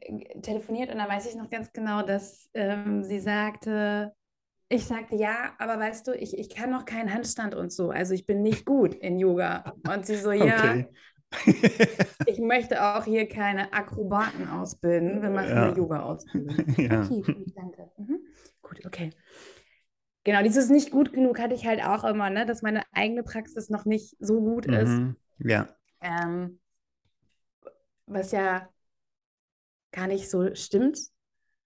äh, 0.00 0.40
telefoniert 0.40 0.90
und 0.90 0.98
da 0.98 1.08
weiß 1.08 1.26
ich 1.26 1.36
noch 1.36 1.48
ganz 1.48 1.72
genau, 1.72 2.02
dass 2.02 2.50
ähm, 2.54 3.02
sie 3.02 3.20
sagte, 3.20 4.14
ich 4.68 4.84
sagte, 4.84 5.16
ja, 5.16 5.54
aber 5.58 5.78
weißt 5.78 6.06
du, 6.06 6.12
ich, 6.12 6.36
ich 6.36 6.50
kann 6.50 6.70
noch 6.70 6.84
keinen 6.84 7.12
Handstand 7.12 7.54
und 7.54 7.72
so. 7.72 7.90
Also 7.90 8.12
ich 8.12 8.26
bin 8.26 8.42
nicht 8.42 8.66
gut 8.66 8.94
in 8.94 9.18
Yoga. 9.18 9.72
Und 9.90 10.04
sie 10.04 10.16
so, 10.16 10.30
ja, 10.30 10.58
okay. 10.58 10.88
Ich 12.26 12.38
möchte 12.38 12.82
auch 12.82 13.04
hier 13.04 13.28
keine 13.28 13.72
Akrobaten 13.72 14.48
ausbilden. 14.48 15.22
Wir 15.22 15.30
machen 15.30 15.50
ja. 15.50 15.66
eine 15.66 15.76
Yoga-Ausbildung. 15.76 16.56
Ja. 16.78 17.02
Okay, 17.02 17.22
gut, 17.22 17.56
danke. 17.56 17.90
Mhm. 17.98 18.20
Gut, 18.62 18.86
okay. 18.86 19.10
Genau, 20.24 20.42
dieses 20.42 20.68
nicht 20.68 20.90
gut 20.90 21.12
genug 21.12 21.38
hatte 21.38 21.54
ich 21.54 21.66
halt 21.66 21.82
auch 21.82 22.04
immer, 22.04 22.30
ne, 22.30 22.46
dass 22.46 22.62
meine 22.62 22.82
eigene 22.92 23.22
Praxis 23.22 23.70
noch 23.70 23.84
nicht 23.84 24.16
so 24.20 24.40
gut 24.40 24.66
ist. 24.66 24.88
Mhm. 24.88 25.16
Ja. 25.38 25.68
Ähm, 26.00 26.60
was 28.06 28.32
ja 28.32 28.68
gar 29.92 30.06
nicht 30.06 30.28
so 30.30 30.54
stimmt 30.54 30.98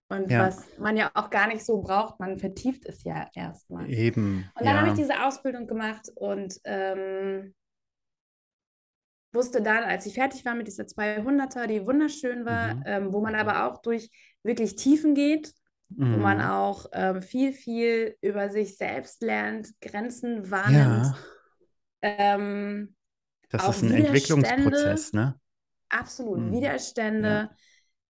und 0.08 0.30
ja. 0.30 0.46
was 0.46 0.66
man 0.78 0.96
ja 0.96 1.10
auch 1.14 1.30
gar 1.30 1.48
nicht 1.48 1.64
so 1.64 1.80
braucht. 1.80 2.20
Man 2.20 2.38
vertieft 2.38 2.86
es 2.86 3.04
ja 3.04 3.28
erstmal. 3.34 3.90
Eben. 3.90 4.48
Und 4.54 4.66
dann 4.66 4.74
ja. 4.74 4.80
habe 4.80 4.88
ich 4.90 4.94
diese 4.94 5.24
Ausbildung 5.24 5.66
gemacht 5.66 6.10
und 6.14 6.60
ähm, 6.64 7.54
wusste 9.32 9.62
dann, 9.62 9.84
als 9.84 10.06
ich 10.06 10.14
fertig 10.14 10.44
war 10.44 10.54
mit 10.54 10.66
dieser 10.66 10.84
200er, 10.84 11.66
die 11.66 11.86
wunderschön 11.86 12.44
war, 12.44 12.74
mhm. 12.74 12.82
ähm, 12.86 13.12
wo 13.12 13.20
man 13.20 13.34
aber 13.34 13.66
auch 13.66 13.80
durch 13.80 14.10
wirklich 14.42 14.76
Tiefen 14.76 15.14
geht, 15.14 15.52
mhm. 15.88 16.14
wo 16.14 16.18
man 16.18 16.38
mhm. 16.38 16.44
auch 16.44 16.86
ähm, 16.92 17.22
viel, 17.22 17.52
viel 17.52 18.16
über 18.20 18.50
sich 18.50 18.76
selbst 18.76 19.22
lernt, 19.22 19.68
Grenzen 19.80 20.50
wahrnimmt. 20.50 21.06
Ja. 21.06 21.16
Ähm, 22.02 22.94
das 23.50 23.68
ist 23.68 23.82
ein 23.82 23.92
Entwicklungsprozess, 23.92 25.12
ne? 25.12 25.38
Absolut. 25.88 26.38
Mhm. 26.38 26.52
Widerstände, 26.52 27.28
ja. 27.28 27.50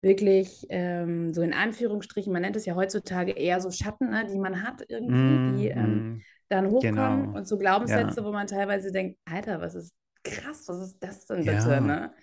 wirklich 0.01 0.67
ähm, 0.69 1.33
so 1.33 1.41
in 1.41 1.53
Anführungsstrichen, 1.53 2.31
man 2.31 2.43
nennt 2.43 2.55
es 2.55 2.65
ja 2.65 2.75
heutzutage 2.75 3.31
eher 3.31 3.59
so 3.59 3.71
Schatten, 3.71 4.11
ne, 4.11 4.25
die 4.25 4.37
man 4.37 4.63
hat 4.63 4.83
irgendwie, 4.87 5.57
die 5.57 5.67
ähm, 5.69 5.93
mhm. 5.93 6.21
dann 6.47 6.67
hochkommen 6.67 7.23
genau. 7.25 7.37
und 7.37 7.47
so 7.47 7.57
Glaubenssätze, 7.57 8.21
ja. 8.21 8.25
wo 8.25 8.31
man 8.31 8.45
teilweise 8.45 8.91
denkt, 8.91 9.17
Alter, 9.25 9.61
was 9.61 9.73
ist 9.73 9.93
krass, 10.23 10.67
was 10.67 10.81
ist 10.81 10.99
das 10.99 11.25
denn 11.25 11.39
bitte? 11.39 11.51
Ja. 11.51 11.81
Ne? 11.81 12.13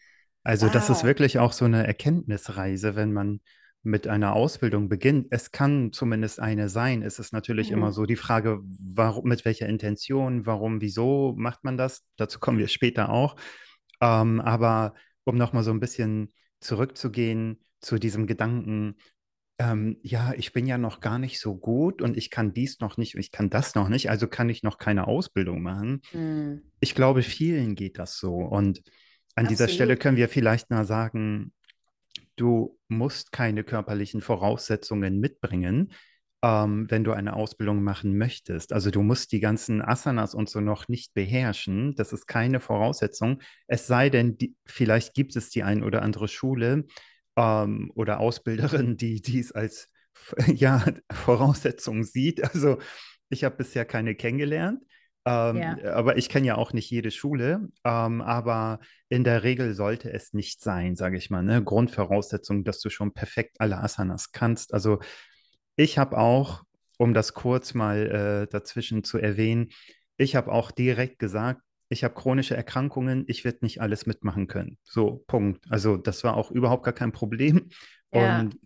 Also 0.42 0.66
wow. 0.66 0.72
das 0.72 0.90
ist 0.90 1.04
wirklich 1.04 1.38
auch 1.38 1.52
so 1.52 1.64
eine 1.64 1.86
Erkenntnisreise, 1.86 2.96
wenn 2.96 3.12
man 3.12 3.40
mit 3.82 4.06
einer 4.06 4.34
Ausbildung 4.34 4.88
beginnt. 4.88 5.28
Es 5.30 5.50
kann 5.50 5.92
zumindest 5.92 6.40
eine 6.40 6.68
sein. 6.68 7.02
Es 7.02 7.18
ist 7.18 7.32
natürlich 7.32 7.70
mhm. 7.70 7.78
immer 7.78 7.92
so 7.92 8.06
die 8.06 8.16
Frage, 8.16 8.60
warum, 8.62 9.28
mit 9.28 9.44
welcher 9.44 9.66
Intention, 9.66 10.46
warum, 10.46 10.80
wieso 10.80 11.34
macht 11.36 11.64
man 11.64 11.76
das? 11.76 12.04
Dazu 12.16 12.38
kommen 12.38 12.58
wir 12.58 12.68
später 12.68 13.10
auch. 13.10 13.36
Ähm, 14.00 14.40
aber 14.40 14.94
um 15.24 15.36
nochmal 15.36 15.64
so 15.64 15.70
ein 15.70 15.80
bisschen 15.80 16.32
zurückzugehen 16.60 17.64
zu 17.80 17.98
diesem 17.98 18.26
Gedanken, 18.26 18.96
ähm, 19.58 19.98
ja, 20.02 20.32
ich 20.36 20.52
bin 20.52 20.66
ja 20.66 20.78
noch 20.78 21.00
gar 21.00 21.18
nicht 21.18 21.40
so 21.40 21.56
gut 21.56 22.00
und 22.00 22.16
ich 22.16 22.30
kann 22.30 22.54
dies 22.54 22.78
noch 22.80 22.96
nicht, 22.96 23.16
ich 23.16 23.32
kann 23.32 23.50
das 23.50 23.74
noch 23.74 23.88
nicht, 23.88 24.08
also 24.08 24.28
kann 24.28 24.48
ich 24.48 24.62
noch 24.62 24.78
keine 24.78 25.08
Ausbildung 25.08 25.62
machen. 25.62 26.00
Mhm. 26.12 26.62
Ich 26.80 26.94
glaube, 26.94 27.22
vielen 27.22 27.74
geht 27.74 27.98
das 27.98 28.18
so. 28.18 28.34
Und 28.34 28.78
an 29.34 29.46
Absolut. 29.46 29.50
dieser 29.50 29.68
Stelle 29.68 29.96
können 29.96 30.16
wir 30.16 30.28
vielleicht 30.28 30.70
mal 30.70 30.84
sagen, 30.84 31.52
du 32.36 32.78
musst 32.86 33.32
keine 33.32 33.64
körperlichen 33.64 34.20
Voraussetzungen 34.20 35.18
mitbringen, 35.18 35.92
ähm, 36.42 36.88
wenn 36.88 37.02
du 37.02 37.12
eine 37.12 37.34
Ausbildung 37.34 37.82
machen 37.82 38.16
möchtest. 38.16 38.72
Also 38.72 38.92
du 38.92 39.02
musst 39.02 39.32
die 39.32 39.40
ganzen 39.40 39.82
Asanas 39.82 40.34
und 40.34 40.48
so 40.48 40.60
noch 40.60 40.86
nicht 40.86 41.14
beherrschen. 41.14 41.96
Das 41.96 42.12
ist 42.12 42.28
keine 42.28 42.60
Voraussetzung. 42.60 43.42
Es 43.66 43.88
sei 43.88 44.08
denn, 44.08 44.38
die, 44.38 44.54
vielleicht 44.66 45.14
gibt 45.14 45.34
es 45.34 45.50
die 45.50 45.64
ein 45.64 45.82
oder 45.82 46.02
andere 46.02 46.28
Schule, 46.28 46.84
ähm, 47.38 47.92
oder 47.94 48.20
Ausbilderin, 48.20 48.96
die 48.96 49.22
dies 49.22 49.52
als 49.52 49.88
ja, 50.46 50.84
Voraussetzung 51.10 52.02
sieht. 52.02 52.42
Also 52.44 52.78
ich 53.30 53.44
habe 53.44 53.56
bisher 53.56 53.84
keine 53.84 54.14
kennengelernt. 54.14 54.82
Ähm, 55.24 55.56
ja. 55.58 55.94
Aber 55.94 56.16
ich 56.16 56.28
kenne 56.28 56.46
ja 56.46 56.56
auch 56.56 56.72
nicht 56.72 56.90
jede 56.90 57.10
Schule. 57.10 57.68
Ähm, 57.84 58.20
aber 58.20 58.80
in 59.08 59.24
der 59.24 59.44
Regel 59.44 59.74
sollte 59.74 60.12
es 60.12 60.32
nicht 60.32 60.60
sein, 60.60 60.96
sage 60.96 61.16
ich 61.16 61.30
mal. 61.30 61.42
Ne? 61.42 61.62
Grundvoraussetzung, 61.62 62.64
dass 62.64 62.80
du 62.80 62.90
schon 62.90 63.12
perfekt 63.12 63.60
alle 63.60 63.78
Asanas 63.78 64.32
kannst. 64.32 64.74
Also 64.74 64.98
ich 65.76 65.98
habe 65.98 66.18
auch, 66.18 66.64
um 66.98 67.14
das 67.14 67.34
kurz 67.34 67.74
mal 67.74 68.46
äh, 68.46 68.50
dazwischen 68.50 69.04
zu 69.04 69.18
erwähnen, 69.18 69.68
ich 70.16 70.34
habe 70.34 70.50
auch 70.50 70.72
direkt 70.72 71.20
gesagt, 71.20 71.62
ich 71.88 72.04
habe 72.04 72.14
chronische 72.14 72.56
Erkrankungen, 72.56 73.24
ich 73.28 73.44
werde 73.44 73.58
nicht 73.62 73.80
alles 73.80 74.06
mitmachen 74.06 74.46
können. 74.46 74.78
So, 74.82 75.24
Punkt. 75.26 75.64
Also 75.70 75.96
das 75.96 76.22
war 76.24 76.36
auch 76.36 76.50
überhaupt 76.50 76.84
gar 76.84 76.94
kein 76.94 77.12
Problem. 77.12 77.68
Ja. 78.12 78.40
Und 78.40 78.58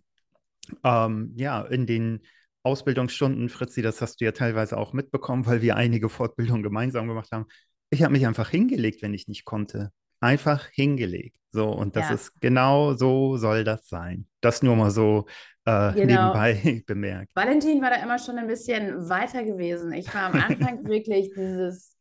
ähm, 0.83 1.33
ja, 1.35 1.61
in 1.61 1.85
den 1.85 2.21
Ausbildungsstunden, 2.63 3.49
Fritzi, 3.49 3.81
das 3.81 4.01
hast 4.01 4.21
du 4.21 4.25
ja 4.25 4.31
teilweise 4.31 4.77
auch 4.77 4.93
mitbekommen, 4.93 5.45
weil 5.45 5.61
wir 5.61 5.75
einige 5.75 6.09
Fortbildungen 6.09 6.63
gemeinsam 6.63 7.07
gemacht 7.07 7.29
haben. 7.31 7.45
Ich 7.89 8.03
habe 8.03 8.13
mich 8.13 8.25
einfach 8.25 8.49
hingelegt, 8.49 9.01
wenn 9.01 9.13
ich 9.13 9.27
nicht 9.27 9.45
konnte. 9.45 9.91
Einfach 10.19 10.65
hingelegt. 10.67 11.37
So, 11.51 11.69
und 11.69 11.95
das 11.95 12.09
ja. 12.09 12.15
ist 12.15 12.41
genau 12.41 12.93
so 12.93 13.37
soll 13.37 13.63
das 13.63 13.87
sein. 13.87 14.25
Das 14.41 14.63
nur 14.63 14.75
mal 14.75 14.91
so 14.91 15.25
äh, 15.65 15.93
genau. 15.93 16.33
nebenbei 16.33 16.83
bemerkt. 16.87 17.31
Valentin 17.35 17.81
war 17.81 17.89
da 17.89 17.97
immer 17.97 18.17
schon 18.17 18.37
ein 18.37 18.47
bisschen 18.47 19.07
weiter 19.09 19.43
gewesen. 19.43 19.91
Ich 19.93 20.13
war 20.13 20.33
am 20.33 20.41
Anfang 20.41 20.83
wirklich 20.87 21.29
dieses 21.35 21.97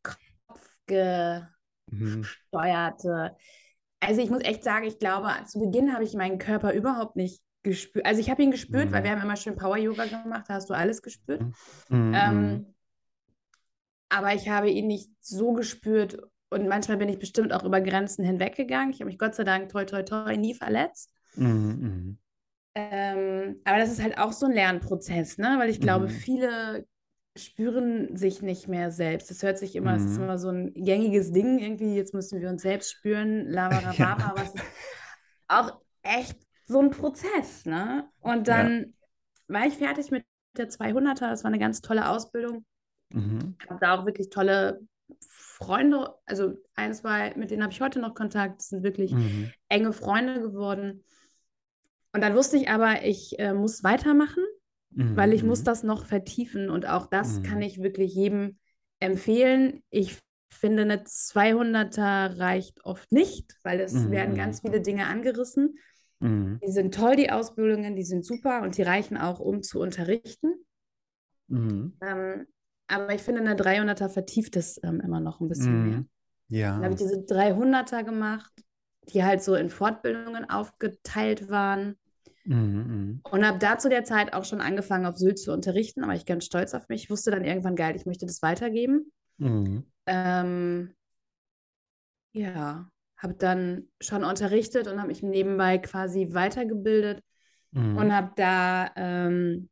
gesteuerte. 1.87 3.31
Mhm. 3.33 3.37
Also 4.01 4.21
ich 4.21 4.31
muss 4.31 4.43
echt 4.43 4.65
sagen, 4.65 4.87
ich 4.87 4.99
glaube, 4.99 5.29
zu 5.47 5.61
Beginn 5.61 5.93
habe 5.93 6.05
ich 6.05 6.15
meinen 6.15 6.39
Körper 6.39 6.73
überhaupt 6.73 7.17
nicht 7.17 7.41
gespürt. 7.63 8.05
Also 8.05 8.21
ich 8.21 8.31
habe 8.31 8.43
ihn 8.43 8.51
gespürt, 8.51 8.91
mhm. 8.91 8.93
weil 8.93 9.05
wir 9.05 9.11
haben 9.13 9.23
immer 9.23 9.37
schön 9.37 9.57
Power-Yoga 9.57 10.07
gemacht, 10.07 10.47
da 10.49 10.55
hast 10.55 10.69
du 10.69 10.75
alles 10.75 11.03
gespürt. 11.03 11.43
Mhm. 11.89 12.13
Ähm, 12.15 12.43
mhm. 12.43 12.75
aber 14.09 14.35
ich 14.35 14.49
habe 14.49 14.71
ihn 14.71 14.89
nicht 14.89 15.11
so 15.21 15.53
gespürt 15.53 16.19
und 16.51 16.69
manchmal 16.69 16.97
bin 16.97 17.09
ich 17.09 17.19
bestimmt 17.19 17.53
auch 17.53 17.65
über 17.65 17.81
Grenzen 17.81 18.25
hinweggegangen. 18.25 18.91
Ich 18.91 19.01
habe 19.01 19.07
mich 19.07 19.19
Gott 19.19 19.35
sei 19.35 19.45
Dank 19.45 19.69
toi 19.71 19.85
toi 19.85 20.03
toi 20.03 20.37
nie 20.37 20.55
verletzt. 20.55 21.13
Mhm. 21.37 21.47
mhm. 21.47 22.19
Ähm, 22.75 23.61
aber 23.65 23.79
das 23.79 23.93
ist 23.93 24.03
halt 24.03 24.17
auch 24.17 24.33
so 24.33 24.47
ein 24.47 24.53
Lernprozess, 24.53 25.37
ne? 25.37 25.57
Weil 25.59 25.69
ich 25.69 25.79
glaube, 25.79 26.09
viele 26.09 26.87
spüren 27.37 28.17
sich 28.17 28.43
nicht 28.43 28.69
mehr 28.69 28.91
selbst. 28.91 29.31
Das 29.31 29.43
hört 29.43 29.59
sich 29.59 29.75
immer, 29.75 29.97
es 29.97 30.05
ist 30.05 30.19
mhm. 30.19 30.25
immer 30.25 30.39
so 30.39 30.49
ein 30.49 30.75
gängiges 30.75 31.33
Ding 31.33 31.59
irgendwie, 31.59 31.95
jetzt 31.95 32.15
müssen 32.15 32.41
wir 32.41 32.49
uns 32.49 32.63
selbst 32.63 32.93
spüren, 32.93 33.49
labarababa, 33.49 33.93
ja. 33.99 34.17
aber 34.31 34.43
es 34.43 34.55
ist 34.55 34.65
auch 35.49 35.81
echt 36.03 36.39
so 36.67 36.81
ein 36.81 36.91
Prozess, 36.91 37.65
ne? 37.65 38.09
Und 38.21 38.49
dann 38.49 38.95
ja. 39.49 39.55
war 39.55 39.67
ich 39.67 39.75
fertig 39.75 40.11
mit 40.11 40.25
der 40.57 40.69
200er, 40.69 41.31
das 41.31 41.45
war 41.45 41.49
eine 41.49 41.59
ganz 41.59 41.81
tolle 41.81 42.09
Ausbildung. 42.09 42.65
Mhm. 43.11 43.57
Habe 43.69 43.81
da 43.81 43.99
auch 43.99 44.07
wirklich 44.07 44.29
tolle 44.29 44.81
Freunde, 45.27 46.15
also 46.27 46.55
ein, 46.75 46.95
zwei, 46.95 47.35
mit 47.37 47.51
denen 47.51 47.63
habe 47.63 47.73
ich 47.73 47.81
heute 47.81 48.01
noch 48.01 48.15
Kontakt, 48.15 48.61
das 48.61 48.69
sind 48.69 48.83
wirklich 48.83 49.13
mhm. 49.13 49.53
enge 49.69 49.93
Freunde 49.93 50.41
geworden. 50.41 51.03
Und 52.13 52.21
dann 52.21 52.35
wusste 52.35 52.59
ich 52.59 52.69
aber, 52.69 53.05
ich 53.05 53.39
äh, 53.39 53.55
muss 53.55 53.83
weitermachen 53.83 54.45
mhm. 54.95 55.17
weil 55.17 55.33
ich 55.33 55.43
muss 55.43 55.61
mhm. 55.61 55.65
das 55.65 55.83
noch 55.83 56.07
vertiefen 56.07 56.71
und 56.71 56.87
auch 56.87 57.07
das 57.07 57.39
mhm. 57.39 57.43
kann 57.43 57.63
ich 57.63 57.83
wirklich 57.83 58.15
jedem 58.15 58.59
empfehlen. 59.01 59.83
Ich 59.91 60.19
finde, 60.51 60.83
eine 60.83 61.03
200er 61.05 62.39
reicht 62.39 62.85
oft 62.85 63.11
nicht, 63.11 63.57
weil 63.63 63.81
es 63.81 63.95
mhm. 63.95 64.11
werden 64.11 64.37
ganz 64.37 64.61
viele 64.61 64.81
Dinge 64.81 65.07
angerissen. 65.07 65.79
Mhm. 66.21 66.61
Die 66.65 66.71
sind 66.71 66.95
toll, 66.95 67.17
die 67.17 67.31
Ausbildungen, 67.31 67.97
die 67.97 68.05
sind 68.05 68.25
super 68.25 68.63
und 68.63 68.77
die 68.77 68.83
reichen 68.83 69.17
auch, 69.17 69.41
um 69.41 69.63
zu 69.63 69.81
unterrichten. 69.81 70.55
Mhm. 71.49 71.97
Ähm, 72.01 72.47
aber 72.87 73.15
ich 73.15 73.23
finde, 73.23 73.41
eine 73.41 73.55
300er 73.55 74.09
vertieft 74.09 74.57
es 74.57 74.79
ähm, 74.83 75.01
immer 75.01 75.21
noch 75.21 75.41
ein 75.41 75.49
bisschen 75.49 75.89
mehr. 75.89 76.05
Ja. 76.49 76.75
Dann 76.75 76.85
habe 76.85 76.95
ich 76.95 77.01
diese 77.01 77.21
300er 77.21 78.05
gemacht, 78.05 78.53
die 79.13 79.25
halt 79.25 79.43
so 79.43 79.55
in 79.55 79.71
Fortbildungen 79.71 80.49
aufgeteilt 80.49 81.49
waren. 81.49 81.97
Mhm, 82.45 82.57
mhm. 82.57 83.21
Und 83.31 83.47
habe 83.47 83.59
da 83.59 83.79
zu 83.79 83.89
der 83.89 84.05
Zeit 84.05 84.33
auch 84.33 84.45
schon 84.45 84.61
angefangen, 84.61 85.07
auf 85.07 85.17
Sylt 85.17 85.39
zu 85.39 85.53
unterrichten, 85.53 86.03
aber 86.03 86.15
ich 86.15 86.27
ganz 86.27 86.45
stolz 86.45 86.75
auf 86.75 86.89
mich. 86.89 87.05
Ich 87.05 87.11
wusste 87.11 87.31
dann 87.31 87.45
irgendwann, 87.45 87.77
geil, 87.77 87.95
ich 87.97 88.07
möchte 88.07 88.27
das 88.27 88.43
weitergeben. 88.43 89.13
Mhm. 89.39 89.85
Ähm, 90.07 90.95
ja, 92.33 92.89
habe 93.17 93.35
dann 93.35 93.89
schon 94.01 94.25
unterrichtet 94.25 94.89
und 94.89 94.99
habe 94.99 95.09
mich 95.09 95.23
nebenbei 95.23 95.79
quasi 95.79 96.29
weitergebildet 96.33 97.23
mhm. 97.71 97.97
und 97.97 98.13
habe 98.13 98.33
da 98.37 98.91
ähm, 98.97 99.69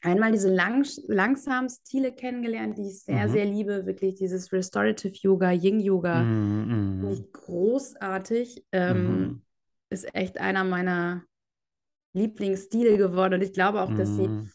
einmal 0.00 0.30
diese 0.30 0.54
lang 0.54 0.86
langsamen 1.08 1.68
Stile 1.68 2.12
kennengelernt, 2.12 2.78
die 2.78 2.88
ich 2.88 3.02
sehr, 3.02 3.26
mhm. 3.26 3.32
sehr 3.32 3.44
liebe. 3.46 3.86
Wirklich 3.86 4.14
dieses 4.14 4.52
Restorative 4.52 5.14
Yoga, 5.14 5.50
Yin 5.50 5.80
Yoga. 5.80 6.22
Mhm. 6.22 7.00
Finde 7.00 7.14
ich 7.14 7.32
großartig. 7.32 8.64
Ähm, 8.70 9.42
ist 9.90 10.14
echt 10.14 10.38
einer 10.38 10.64
meiner 10.64 11.24
Lieblingsstil 12.14 12.96
geworden. 12.96 13.34
Und 13.34 13.42
ich 13.42 13.52
glaube 13.52 13.82
auch, 13.82 13.92
dass 13.92 14.08
sie 14.08 14.28
mhm. 14.28 14.50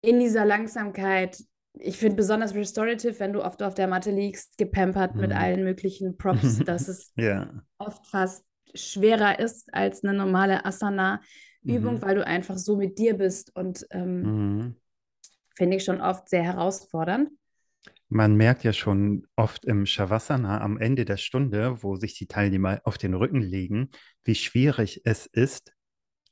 in 0.00 0.20
dieser 0.20 0.44
Langsamkeit, 0.44 1.42
ich 1.74 1.98
finde 1.98 2.16
besonders 2.16 2.54
restorative, 2.54 3.18
wenn 3.18 3.32
du 3.32 3.44
oft 3.44 3.62
auf 3.62 3.74
der 3.74 3.88
Matte 3.88 4.10
liegst, 4.10 4.56
gepampert 4.56 5.16
mit 5.16 5.30
mhm. 5.30 5.36
allen 5.36 5.64
möglichen 5.64 6.16
Props, 6.16 6.58
dass 6.64 6.88
es 6.88 7.12
ja. 7.16 7.62
oft 7.78 8.06
fast 8.06 8.44
schwerer 8.74 9.38
ist 9.38 9.72
als 9.74 10.02
eine 10.02 10.16
normale 10.16 10.64
Asana-Übung, 10.64 11.96
mhm. 11.96 12.02
weil 12.02 12.14
du 12.14 12.26
einfach 12.26 12.56
so 12.58 12.76
mit 12.76 12.98
dir 12.98 13.14
bist 13.14 13.54
und 13.54 13.86
ähm, 13.90 14.76
finde 15.56 15.76
ich 15.76 15.84
schon 15.84 16.00
oft 16.00 16.28
sehr 16.28 16.42
herausfordernd. 16.42 17.30
Man 18.08 18.36
merkt 18.36 18.64
ja 18.64 18.72
schon 18.72 19.26
oft 19.34 19.64
im 19.64 19.86
Shavasana 19.86 20.60
am 20.60 20.78
Ende 20.78 21.04
der 21.04 21.16
Stunde, 21.16 21.82
wo 21.82 21.96
sich 21.96 22.14
die 22.14 22.26
Teilnehmer 22.26 22.80
auf 22.84 22.98
den 22.98 23.14
Rücken 23.14 23.40
legen, 23.40 23.88
wie 24.24 24.34
schwierig 24.34 25.00
es 25.04 25.26
ist, 25.26 25.72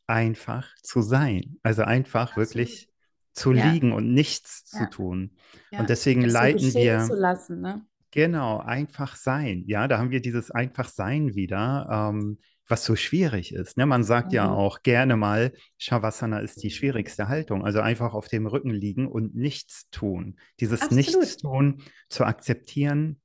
einfach 0.06 0.68
zu 0.82 1.02
sein. 1.02 1.58
Also 1.62 1.82
einfach 1.82 2.30
Absolut. 2.30 2.48
wirklich 2.48 2.88
zu 3.32 3.52
ja. 3.52 3.70
liegen 3.70 3.92
und 3.92 4.12
nichts 4.12 4.70
ja. 4.72 4.80
zu 4.80 4.90
tun. 4.90 5.36
Ja. 5.70 5.80
Und 5.80 5.90
deswegen 5.90 6.24
es 6.24 6.32
leiten 6.32 6.70
so 6.70 6.78
wir. 6.78 7.00
Zu 7.00 7.14
lassen, 7.14 7.60
ne? 7.60 7.84
Genau, 8.10 8.58
einfach 8.58 9.16
sein. 9.16 9.64
Ja, 9.66 9.88
da 9.88 9.98
haben 9.98 10.10
wir 10.10 10.20
dieses 10.20 10.50
einfach 10.50 10.88
sein 10.88 11.34
wieder, 11.34 11.88
ähm, 11.90 12.38
was 12.68 12.84
so 12.84 12.94
schwierig 12.94 13.54
ist. 13.54 13.78
Ne? 13.78 13.86
Man 13.86 14.04
sagt 14.04 14.28
mhm. 14.28 14.34
ja 14.34 14.50
auch 14.50 14.82
gerne 14.82 15.16
mal, 15.16 15.52
Shavasana 15.78 16.40
ist 16.40 16.62
die 16.62 16.70
schwierigste 16.70 17.28
Haltung. 17.28 17.64
Also 17.64 17.80
einfach 17.80 18.12
auf 18.12 18.28
dem 18.28 18.46
Rücken 18.46 18.70
liegen 18.70 19.08
und 19.08 19.34
nichts 19.34 19.88
tun. 19.90 20.36
Dieses 20.60 20.82
Absolut. 20.82 21.06
Nichtstun 21.06 21.82
zu 22.10 22.24
akzeptieren 22.24 23.18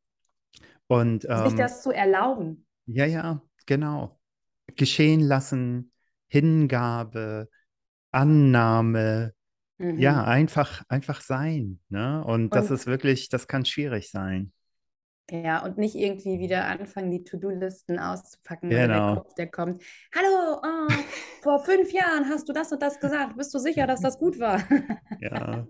und 0.88 1.26
ähm, 1.30 1.50
sich 1.50 1.58
das 1.58 1.84
zu 1.84 1.92
erlauben. 1.92 2.66
Ja, 2.86 3.06
ja, 3.06 3.42
genau. 3.66 4.20
Geschehen 4.78 5.20
lassen, 5.20 5.92
Hingabe, 6.28 7.50
Annahme, 8.12 9.34
mhm. 9.78 10.00
ja, 10.00 10.24
einfach, 10.24 10.84
einfach 10.90 11.22
sein. 11.22 11.80
Ne? 11.90 12.24
Und, 12.26 12.44
und 12.44 12.56
das 12.56 12.72
ist 12.72 12.88
wirklich, 12.88 13.30
das 13.30 13.48
kann 13.48 13.66
schwierig 13.66 14.12
sein. 14.12 14.52
Ja, 15.30 15.62
und 15.66 15.78
nicht 15.78 15.96
irgendwie 15.96 16.40
wieder 16.40 16.68
anfangen, 16.68 17.12
die 17.12 17.26
To-Do-Listen 17.26 18.00
auszupacken, 18.00 18.70
genau. 18.70 18.82
wenn 18.82 18.90
der 18.90 19.16
Kopf, 19.16 19.34
der 19.34 19.48
kommt. 19.48 19.84
Hallo, 20.16 20.62
oh, 20.64 20.94
vor 21.42 21.60
fünf 21.60 21.92
Jahren 21.92 22.30
hast 22.30 22.48
du 22.48 22.54
das 22.54 22.72
und 22.72 22.82
das 22.82 22.98
gesagt. 22.98 23.36
Bist 23.36 23.54
du 23.54 23.60
sicher, 23.60 23.86
dass 23.88 24.00
das 24.00 24.18
gut 24.18 24.40
war? 24.40 24.60
ja, 25.20 25.68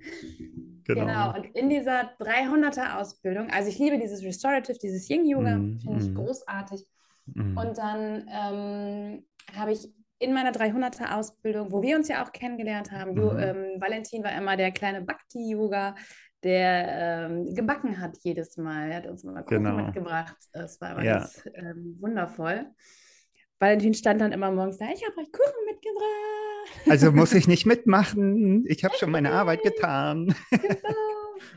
genau. 0.84 1.06
Genau, 1.06 1.36
und 1.36 1.46
in 1.56 1.70
dieser 1.70 2.16
300er-Ausbildung, 2.20 3.50
also 3.50 3.70
ich 3.70 3.80
liebe 3.80 3.98
dieses 3.98 4.24
Restorative, 4.24 4.78
dieses 4.78 5.10
Yin-Yoga, 5.10 5.58
mm, 5.58 5.80
finde 5.80 6.04
ich 6.04 6.10
mm. 6.12 6.16
großartig. 6.16 6.86
Mm. 7.26 7.58
Und 7.58 7.78
dann 7.80 8.28
ähm, 8.32 9.26
habe 9.56 9.72
ich 9.72 9.92
in 10.19 10.33
meiner 10.33 10.51
300er-Ausbildung, 10.51 11.71
wo 11.71 11.81
wir 11.81 11.95
uns 11.95 12.07
ja 12.07 12.24
auch 12.24 12.31
kennengelernt 12.31 12.91
haben, 12.91 13.12
mhm. 13.13 13.39
ähm, 13.39 13.81
Valentin 13.81 14.24
war 14.24 14.36
immer 14.36 14.57
der 14.57 14.71
kleine 14.71 15.01
Bhakti-Yoga, 15.01 15.95
der 16.43 17.29
ähm, 17.29 17.53
gebacken 17.55 18.00
hat 18.00 18.17
jedes 18.24 18.57
Mal. 18.57 18.91
Er 18.91 18.97
hat 18.97 19.07
uns 19.07 19.24
mal 19.24 19.43
Kuchen 19.43 19.63
genau. 19.63 19.86
mitgebracht. 19.86 20.38
Es 20.53 20.79
war 20.79 21.03
ja. 21.03 21.19
ganz 21.19 21.43
ähm, 21.53 21.97
wundervoll. 22.00 22.67
Valentin 23.59 23.93
stand 23.95 24.21
dann 24.21 24.31
immer 24.31 24.51
morgens 24.51 24.77
da, 24.77 24.86
ich 24.86 25.03
habe 25.03 25.19
euch 25.19 25.31
Kuchen 25.31 25.65
mitgebracht. 25.65 26.89
Also 26.89 27.12
muss 27.12 27.33
ich 27.33 27.47
nicht 27.47 27.65
mitmachen. 27.65 28.65
Ich 28.67 28.83
habe 28.83 28.95
schon 28.95 29.12
meine 29.12 29.31
Arbeit 29.31 29.63
getan. 29.63 30.36
Genau. 30.51 30.67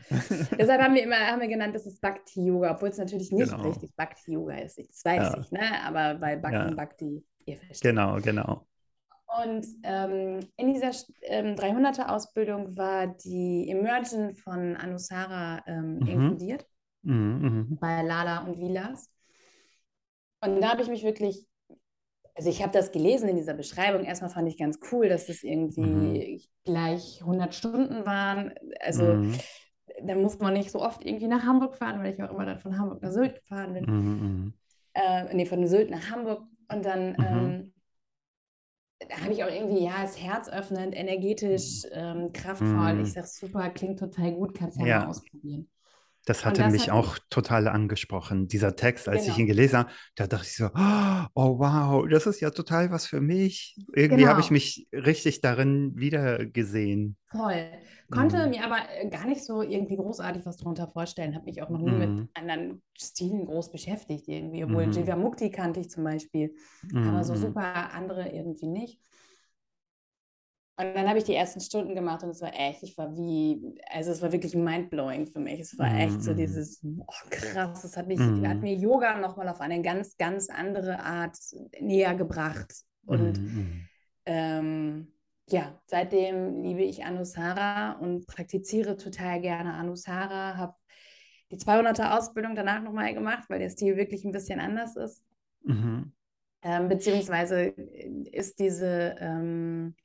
Deshalb 0.59 0.81
haben 0.81 0.95
wir 0.95 1.03
immer 1.03 1.15
haben 1.15 1.41
wir 1.41 1.47
genannt, 1.47 1.73
das 1.73 1.85
ist 1.85 2.01
Bhakti-Yoga, 2.01 2.75
obwohl 2.75 2.89
es 2.89 2.97
natürlich 2.97 3.31
nicht 3.31 3.51
genau. 3.51 3.67
richtig 3.69 3.95
Bhakti-Yoga 3.95 4.57
ist. 4.57 4.77
Das 4.77 5.05
weiß 5.05 5.33
ja. 5.33 5.39
ich, 5.39 5.51
ne? 5.51 5.83
aber 5.83 6.19
weil 6.21 6.37
Bhakti 6.37 6.69
ja. 6.69 6.75
Bhakti 6.75 7.23
Ihr 7.45 7.57
versteht. 7.57 7.81
Genau, 7.81 8.17
genau. 8.21 8.65
Und 9.43 9.65
ähm, 9.83 10.39
in 10.57 10.73
dieser 10.73 10.91
ähm, 11.21 11.55
300er-Ausbildung 11.55 12.75
war 12.75 13.07
die 13.07 13.69
Emergent 13.69 14.37
von 14.37 14.75
Anusara 14.75 15.63
ähm, 15.67 15.99
mhm. 15.99 16.07
inkludiert, 16.07 16.65
mhm, 17.03 17.67
mh. 17.69 17.77
bei 17.79 18.01
Lala 18.01 18.39
und 18.39 18.59
Vilas. 18.59 19.09
Und 20.41 20.59
da 20.59 20.71
habe 20.71 20.81
ich 20.81 20.89
mich 20.89 21.03
wirklich, 21.03 21.47
also 22.35 22.49
ich 22.49 22.61
habe 22.61 22.73
das 22.73 22.91
gelesen 22.91 23.29
in 23.29 23.37
dieser 23.37 23.53
Beschreibung. 23.53 24.03
Erstmal 24.03 24.31
fand 24.31 24.49
ich 24.49 24.57
ganz 24.57 24.79
cool, 24.91 25.07
dass 25.07 25.29
es 25.29 25.43
irgendwie 25.43 25.81
mhm. 25.81 26.41
gleich 26.65 27.21
100 27.21 27.55
Stunden 27.55 28.05
waren. 28.05 28.53
Also 28.81 29.13
mhm. 29.13 29.35
da 30.03 30.15
muss 30.15 30.39
man 30.39 30.53
nicht 30.53 30.71
so 30.71 30.81
oft 30.81 31.05
irgendwie 31.05 31.27
nach 31.27 31.45
Hamburg 31.45 31.75
fahren, 31.75 32.03
weil 32.03 32.13
ich 32.13 32.21
auch 32.21 32.31
immer 32.31 32.45
dann 32.45 32.59
von 32.59 32.77
Hamburg 32.77 33.01
nach 33.01 33.11
Sylt 33.11 33.35
gefahren 33.35 33.73
bin. 33.73 33.85
Mhm, 33.85 34.21
mhm. 34.21 34.53
Äh, 34.93 35.33
nee, 35.33 35.45
von 35.45 35.65
Sylt 35.67 35.89
nach 35.89 36.09
Hamburg. 36.09 36.43
Und 36.71 36.85
dann 36.85 37.09
mhm. 37.11 37.17
ähm, 37.19 37.73
da 39.09 39.21
habe 39.21 39.33
ich 39.33 39.43
auch 39.43 39.49
irgendwie, 39.49 39.83
ja, 39.83 40.03
es 40.03 40.21
herzöffnend, 40.21 40.95
energetisch, 40.95 41.83
ähm, 41.91 42.31
kraftvoll. 42.33 42.93
Mhm. 42.93 43.03
Ich 43.03 43.13
sage, 43.13 43.27
super, 43.27 43.69
klingt 43.69 43.99
total 43.99 44.31
gut, 44.33 44.53
kannst 44.53 44.79
ja, 44.79 44.85
ja. 44.85 44.99
mal 44.99 45.07
ausprobieren. 45.07 45.69
Das 46.25 46.45
hatte 46.45 46.61
das 46.61 46.71
mich 46.71 46.83
hat 46.83 46.91
auch 46.91 47.17
total 47.29 47.67
angesprochen, 47.67 48.47
dieser 48.47 48.75
Text, 48.75 49.09
als 49.09 49.23
genau. 49.23 49.33
ich 49.33 49.39
ihn 49.39 49.47
gelesen 49.47 49.79
habe, 49.79 49.89
da 50.15 50.27
dachte 50.27 50.45
ich 50.45 50.55
so, 50.55 50.65
oh 50.65 51.59
wow, 51.59 52.07
das 52.07 52.27
ist 52.27 52.41
ja 52.41 52.51
total 52.51 52.91
was 52.91 53.07
für 53.07 53.21
mich. 53.21 53.75
Irgendwie 53.95 54.21
genau. 54.21 54.31
habe 54.31 54.41
ich 54.41 54.51
mich 54.51 54.87
richtig 54.93 55.41
darin 55.41 55.93
wiedergesehen. 55.95 57.17
Voll. 57.31 57.65
Konnte 58.11 58.45
mhm. 58.45 58.49
mir 58.51 58.65
aber 58.65 58.77
äh, 58.99 59.09
gar 59.09 59.25
nicht 59.25 59.43
so 59.43 59.61
irgendwie 59.61 59.95
großartig 59.95 60.45
was 60.45 60.57
darunter 60.57 60.87
vorstellen, 60.87 61.33
habe 61.33 61.45
mich 61.45 61.63
auch 61.63 61.69
noch 61.69 61.79
nie 61.79 61.91
mhm. 61.91 61.99
mit 61.99 62.29
anderen 62.33 62.81
Stilen 62.97 63.45
groß 63.45 63.71
beschäftigt 63.71 64.27
irgendwie, 64.27 64.63
obwohl 64.63 64.85
mhm. 64.85 64.91
Jiva 64.91 65.15
Mukti 65.15 65.49
kannte 65.49 65.79
ich 65.79 65.89
zum 65.89 66.03
Beispiel, 66.03 66.53
aber 66.93 67.23
so 67.23 67.33
mhm. 67.33 67.37
super 67.37 67.93
andere 67.93 68.29
irgendwie 68.29 68.67
nicht. 68.67 68.99
Und 70.81 70.95
dann 70.95 71.07
habe 71.07 71.19
ich 71.19 71.25
die 71.25 71.35
ersten 71.35 71.59
Stunden 71.59 71.93
gemacht 71.93 72.23
und 72.23 72.29
es 72.29 72.41
war 72.41 72.53
echt, 72.53 72.81
ich 72.81 72.97
war 72.97 73.15
wie, 73.15 73.75
also 73.91 74.11
es 74.11 74.21
war 74.21 74.31
wirklich 74.31 74.55
mindblowing 74.55 75.27
für 75.27 75.39
mich. 75.39 75.59
Es 75.59 75.77
war 75.77 75.93
echt 75.95 76.23
so 76.23 76.33
mm. 76.33 76.37
dieses, 76.37 76.83
oh 76.83 77.29
krass, 77.29 77.83
es 77.83 77.95
hat, 77.95 78.07
mich, 78.07 78.19
mm. 78.19 78.47
hat 78.47 78.61
mir 78.61 78.73
Yoga 78.73 79.19
nochmal 79.19 79.47
auf 79.49 79.61
eine 79.61 79.81
ganz, 79.83 80.17
ganz 80.17 80.49
andere 80.49 80.99
Art 81.03 81.37
näher 81.79 82.15
gebracht. 82.15 82.73
Und 83.05 83.39
mm. 83.39 83.87
ähm, 84.25 85.13
ja, 85.49 85.79
seitdem 85.85 86.63
liebe 86.63 86.81
ich 86.81 87.05
Anusara 87.05 87.93
und 87.99 88.25
praktiziere 88.25 88.97
total 88.97 89.39
gerne 89.39 89.73
Anusara, 89.73 90.57
habe 90.57 90.73
die 91.51 91.57
200er 91.57 92.17
Ausbildung 92.17 92.55
danach 92.55 92.81
nochmal 92.81 93.13
gemacht, 93.13 93.49
weil 93.49 93.59
der 93.59 93.69
Stil 93.69 93.97
wirklich 93.97 94.25
ein 94.25 94.31
bisschen 94.31 94.59
anders 94.59 94.95
ist. 94.95 95.21
-hmm. 95.65 96.05
Ähm, 96.63 96.87
beziehungsweise 96.87 97.65
ist 98.31 98.57
diese... 98.59 99.15
Ähm, 99.19 99.95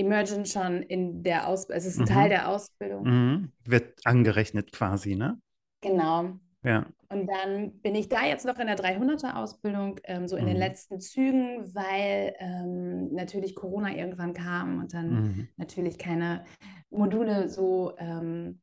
Emergent 0.00 0.48
schon 0.48 0.82
in 0.82 1.22
der 1.22 1.46
Ausbildung, 1.46 1.78
es 1.78 1.86
ist 1.86 1.98
ein 1.98 2.04
mhm. 2.04 2.06
Teil 2.06 2.28
der 2.30 2.48
Ausbildung. 2.48 3.04
Mhm. 3.04 3.52
Wird 3.64 3.98
angerechnet 4.04 4.72
quasi, 4.72 5.14
ne? 5.14 5.38
Genau. 5.82 6.38
Ja. 6.62 6.86
Und 7.08 7.26
dann 7.26 7.80
bin 7.80 7.94
ich 7.94 8.08
da 8.08 8.24
jetzt 8.24 8.46
noch 8.46 8.58
in 8.58 8.66
der 8.66 8.76
300er-Ausbildung, 8.76 9.98
ähm, 10.04 10.28
so 10.28 10.36
in 10.36 10.44
mhm. 10.44 10.48
den 10.48 10.56
letzten 10.56 11.00
Zügen, 11.00 11.74
weil 11.74 12.34
ähm, 12.38 13.12
natürlich 13.12 13.54
Corona 13.54 13.94
irgendwann 13.94 14.34
kam 14.34 14.78
und 14.78 14.94
dann 14.94 15.10
mhm. 15.10 15.48
natürlich 15.56 15.98
keine 15.98 16.44
Module 16.90 17.48
so 17.48 17.94
ähm, 17.98 18.60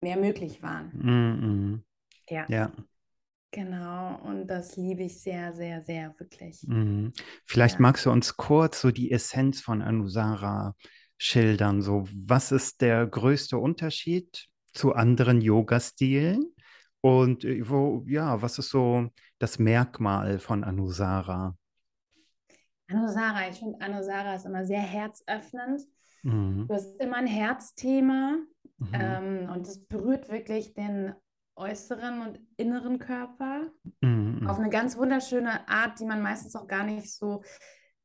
mehr 0.00 0.16
möglich 0.16 0.62
waren. 0.62 0.90
Mhm. 0.94 1.82
Ja. 2.28 2.46
ja. 2.48 2.72
Genau, 3.52 4.16
und 4.22 4.46
das 4.46 4.76
liebe 4.76 5.02
ich 5.02 5.20
sehr, 5.20 5.52
sehr, 5.52 5.82
sehr, 5.82 6.14
wirklich. 6.18 6.62
Mhm. 6.66 7.12
Vielleicht 7.44 7.76
ja. 7.76 7.80
magst 7.80 8.06
du 8.06 8.10
uns 8.10 8.36
kurz 8.36 8.80
so 8.80 8.92
die 8.92 9.10
Essenz 9.10 9.60
von 9.60 9.82
Anusara 9.82 10.76
schildern. 11.18 11.82
So, 11.82 12.06
was 12.26 12.52
ist 12.52 12.80
der 12.80 13.06
größte 13.06 13.58
Unterschied 13.58 14.46
zu 14.72 14.94
anderen 14.94 15.40
Yoga-Stilen? 15.40 16.54
Und 17.00 17.44
äh, 17.44 17.68
wo, 17.68 18.04
ja, 18.06 18.40
was 18.40 18.58
ist 18.58 18.70
so 18.70 19.08
das 19.38 19.58
Merkmal 19.58 20.38
von 20.38 20.62
Anusara? 20.62 21.56
Anusara, 22.88 23.48
ich 23.48 23.58
finde 23.58 23.80
Anusara 23.80 24.34
ist 24.34 24.46
immer 24.46 24.64
sehr 24.64 24.80
herzöffnend. 24.80 25.82
Mhm. 26.22 26.66
Du 26.68 26.74
hast 26.74 27.00
immer 27.00 27.16
ein 27.16 27.26
Herzthema 27.26 28.38
mhm. 28.78 28.88
ähm, 28.92 29.50
und 29.52 29.66
es 29.66 29.84
berührt 29.86 30.28
wirklich 30.28 30.74
den 30.74 31.14
äußeren 31.60 32.22
und 32.22 32.40
inneren 32.56 32.98
Körper 32.98 33.70
mhm. 34.00 34.46
auf 34.48 34.58
eine 34.58 34.70
ganz 34.70 34.96
wunderschöne 34.96 35.68
Art, 35.68 36.00
die 36.00 36.06
man 36.06 36.22
meistens 36.22 36.56
auch 36.56 36.66
gar 36.66 36.84
nicht 36.84 37.14
so 37.14 37.42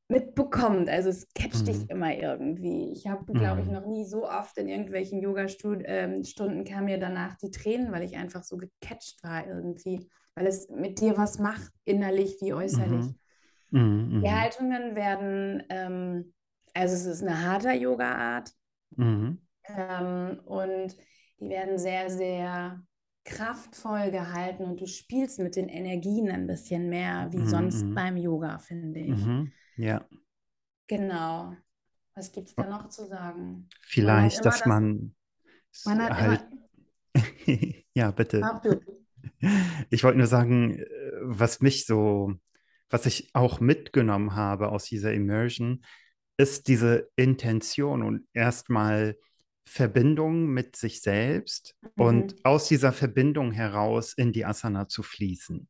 mitbekommt. 0.08 0.90
Also 0.90 1.10
es 1.10 1.28
catcht 1.34 1.62
mhm. 1.62 1.66
dich 1.66 1.90
immer 1.90 2.14
irgendwie. 2.14 2.92
Ich 2.92 3.08
habe, 3.08 3.32
glaube 3.34 3.62
ich, 3.62 3.68
mhm. 3.68 3.74
noch 3.74 3.88
nie 3.88 4.06
so 4.06 4.30
oft 4.30 4.58
in 4.58 4.68
irgendwelchen 4.68 5.20
Yoga-Stunden 5.20 5.86
ähm, 5.86 6.66
kamen 6.66 6.86
mir 6.86 7.00
danach 7.00 7.36
die 7.38 7.52
Tränen, 7.52 7.92
weil 7.92 8.04
ich 8.04 8.16
einfach 8.18 8.44
so 8.44 8.58
gecatcht 8.58 9.24
war 9.24 9.48
irgendwie, 9.48 10.10
weil 10.36 10.46
es 10.46 10.70
mit 10.70 11.00
dir 11.00 11.18
was 11.18 11.40
macht, 11.40 11.72
innerlich 11.86 12.38
wie 12.42 12.54
äußerlich. 12.54 13.06
Mhm. 13.72 13.82
mhm 13.82 14.10
die 14.22 14.28
mhm. 14.28 14.42
Haltungen 14.42 14.96
werden, 14.96 15.64
ähm, 15.70 16.34
also 16.74 16.94
es 16.94 17.06
ist 17.06 17.24
eine 17.24 17.44
harte 17.44 17.72
Yoga-Art 17.72 18.52
ähm, 18.98 20.40
und 20.46 20.96
die 21.40 21.50
werden 21.50 21.78
sehr, 21.78 22.10
sehr 22.10 22.82
kraftvoll 23.26 24.12
gehalten 24.12 24.64
und 24.64 24.80
du 24.80 24.86
spielst 24.86 25.40
mit 25.40 25.56
den 25.56 25.68
Energien 25.68 26.30
ein 26.30 26.48
bisschen 26.48 26.90
mehr 26.90 27.28
wie 27.32 27.40
mhm. 27.40 27.48
sonst 27.48 27.84
mhm. 27.84 27.96
beim 27.96 28.18
Yoga, 28.18 28.60
finde 28.60 29.00
ich. 29.00 29.26
Mhm. 29.26 29.52
Ja. 29.78 30.08
Genau. 30.88 31.56
Was 32.14 32.32
gibt 32.32 32.48
es 32.48 32.56
da 32.56 32.66
noch 32.68 32.88
zu 32.90 33.08
sagen? 33.08 33.68
Vielleicht, 33.82 34.38
man 34.38 34.44
dass 34.44 34.60
das, 34.60 34.66
man, 34.66 35.16
man 35.86 36.18
halt. 36.18 36.46
ja, 37.94 38.12
bitte. 38.12 38.42
Ich 39.90 40.04
wollte 40.04 40.18
nur 40.18 40.28
sagen, 40.28 40.80
äh, 40.80 40.86
was 41.22 41.60
mich 41.60 41.86
so 41.86 42.40
was 42.90 43.06
ich 43.06 43.30
auch 43.34 43.60
mitgenommen 43.60 44.36
habe 44.36 44.70
aus 44.70 44.86
dieser 44.86 45.14
Immersion, 45.14 45.84
ist 46.38 46.68
diese 46.68 47.10
Intention 47.16 48.04
und 48.04 48.28
erstmal 48.34 49.18
Verbindung 49.68 50.48
mit 50.48 50.76
sich 50.76 51.02
selbst 51.02 51.76
mhm. 51.82 52.04
und 52.04 52.46
aus 52.46 52.68
dieser 52.68 52.94
Verbindung 52.94 53.52
heraus 53.52 54.14
in 54.14 54.32
die 54.32 54.46
Asana 54.46 54.88
zu 54.88 55.04
fließen. 55.04 55.68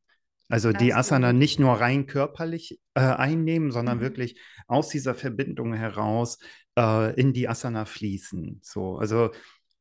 Also 0.48 0.72
die 0.72 0.94
Asana 0.94 1.32
nicht 1.32 1.58
nur 1.58 1.72
rein 1.72 2.06
körperlich 2.06 2.80
äh, 2.94 3.00
einnehmen, 3.00 3.72
sondern 3.72 3.98
mhm. 3.98 4.02
wirklich 4.02 4.40
aus 4.68 4.88
dieser 4.88 5.14
Verbindung 5.14 5.74
heraus 5.74 6.38
äh, 6.78 7.18
in 7.20 7.32
die 7.32 7.48
Asana 7.48 7.84
fließen. 7.84 8.60
So, 8.62 8.96
also 8.96 9.30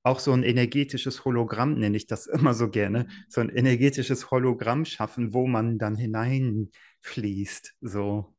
auch 0.01 0.19
so 0.19 0.31
ein 0.33 0.43
energetisches 0.43 1.25
Hologramm 1.25 1.75
nenne 1.75 1.97
ich 1.97 2.07
das 2.07 2.27
immer 2.27 2.53
so 2.53 2.69
gerne, 2.69 3.07
so 3.29 3.41
ein 3.41 3.49
energetisches 3.49 4.31
Hologramm 4.31 4.85
schaffen, 4.85 5.33
wo 5.33 5.45
man 5.47 5.77
dann 5.77 5.95
hineinfließt. 5.97 7.75
So. 7.81 8.34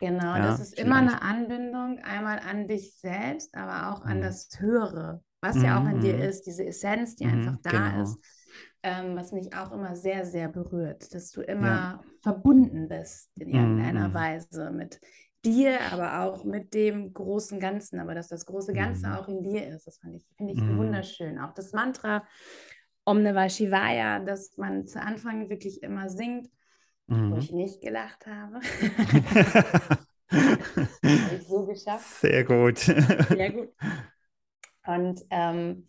Genau, 0.00 0.34
ja, 0.34 0.38
das 0.38 0.60
ist 0.60 0.74
vielleicht. 0.74 0.86
immer 0.86 0.96
eine 0.96 1.22
Anbindung, 1.22 1.98
einmal 1.98 2.38
an 2.38 2.66
dich 2.66 2.94
selbst, 2.94 3.54
aber 3.54 3.92
auch 3.92 4.02
an 4.02 4.18
mhm. 4.18 4.22
das 4.22 4.48
Höhere, 4.58 5.22
was 5.42 5.56
mhm. 5.56 5.64
ja 5.64 5.80
auch 5.80 5.88
in 5.88 6.00
dir 6.00 6.16
mhm. 6.16 6.22
ist, 6.22 6.46
diese 6.46 6.64
Essenz, 6.64 7.16
die 7.16 7.26
mhm, 7.26 7.32
einfach 7.34 7.58
da 7.62 7.70
genau. 7.70 8.02
ist, 8.02 8.18
ähm, 8.82 9.14
was 9.14 9.32
mich 9.32 9.54
auch 9.54 9.72
immer 9.72 9.94
sehr, 9.94 10.24
sehr 10.24 10.48
berührt, 10.48 11.14
dass 11.14 11.30
du 11.32 11.42
immer 11.42 11.66
ja. 11.66 12.00
verbunden 12.22 12.88
bist 12.88 13.30
in 13.36 13.50
irgendeiner 13.50 14.08
mhm. 14.08 14.14
Weise 14.14 14.70
mit 14.70 15.00
dir, 15.44 15.78
aber 15.92 16.20
auch 16.20 16.44
mit 16.44 16.72
dem 16.72 17.12
großen 17.12 17.60
Ganzen, 17.60 18.00
aber 18.00 18.14
dass 18.14 18.28
das 18.28 18.46
große 18.46 18.72
Ganze 18.72 19.06
mhm. 19.06 19.12
auch 19.12 19.28
in 19.28 19.42
dir 19.42 19.68
ist, 19.68 19.86
das 19.86 19.98
fand 19.98 20.16
ich, 20.16 20.26
finde 20.36 20.54
ich 20.54 20.60
wunderschön. 20.60 21.38
Auch 21.38 21.52
das 21.52 21.72
Mantra 21.72 22.24
Om 23.04 23.22
Namah 23.22 23.48
Shivaya, 23.50 24.20
das 24.20 24.56
man 24.56 24.86
zu 24.86 25.00
Anfang 25.00 25.50
wirklich 25.50 25.82
immer 25.82 26.08
singt, 26.08 26.48
mhm. 27.10 27.32
wo 27.32 27.36
ich 27.36 27.52
nicht 27.52 27.80
gelacht 27.80 28.26
habe. 28.26 28.60
habe 30.30 31.36
ich 31.36 31.46
so 31.46 31.66
geschafft. 31.66 32.20
Sehr 32.20 32.44
gut. 32.44 32.78
Sehr 32.78 33.52
gut. 33.52 33.68
Und 34.86 35.24
ähm, 35.30 35.86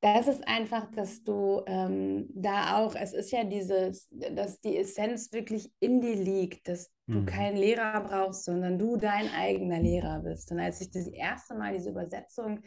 das 0.00 0.28
ist 0.28 0.46
einfach, 0.46 0.90
dass 0.92 1.24
du 1.24 1.62
ähm, 1.66 2.28
da 2.34 2.78
auch, 2.78 2.94
es 2.94 3.14
ist 3.14 3.32
ja 3.32 3.42
dieses, 3.44 4.08
dass 4.10 4.60
die 4.60 4.76
Essenz 4.76 5.32
wirklich 5.32 5.72
in 5.80 6.00
dir 6.00 6.14
liegt, 6.14 6.68
dass 6.68 6.90
du 7.06 7.20
mhm. 7.20 7.26
keinen 7.26 7.56
Lehrer 7.56 8.02
brauchst, 8.02 8.44
sondern 8.44 8.78
du 8.78 8.96
dein 8.96 9.30
eigener 9.30 9.80
Lehrer 9.80 10.20
bist. 10.20 10.52
Und 10.52 10.60
als 10.60 10.80
ich 10.82 10.90
das 10.90 11.06
erste 11.06 11.54
Mal 11.54 11.72
diese 11.72 11.90
Übersetzung 11.90 12.60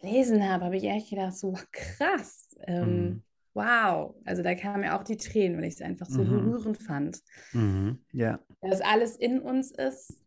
lesen 0.00 0.46
habe, 0.48 0.64
habe 0.64 0.76
ich 0.76 0.84
echt 0.84 1.10
gedacht, 1.10 1.36
so 1.36 1.54
krass. 1.70 2.56
Ähm, 2.66 3.04
mhm 3.04 3.22
wow. 3.54 4.14
Also 4.24 4.42
da 4.42 4.54
kamen 4.54 4.80
mir 4.80 4.98
auch 4.98 5.04
die 5.04 5.16
Tränen, 5.16 5.58
weil 5.58 5.64
ich 5.64 5.74
es 5.74 5.82
einfach 5.82 6.06
so 6.06 6.22
mhm. 6.22 6.30
berührend 6.30 6.78
fand. 6.78 7.20
Mhm. 7.52 8.04
Ja. 8.12 8.40
Dass 8.60 8.80
alles 8.80 9.16
in 9.16 9.40
uns 9.40 9.70
ist 9.70 10.22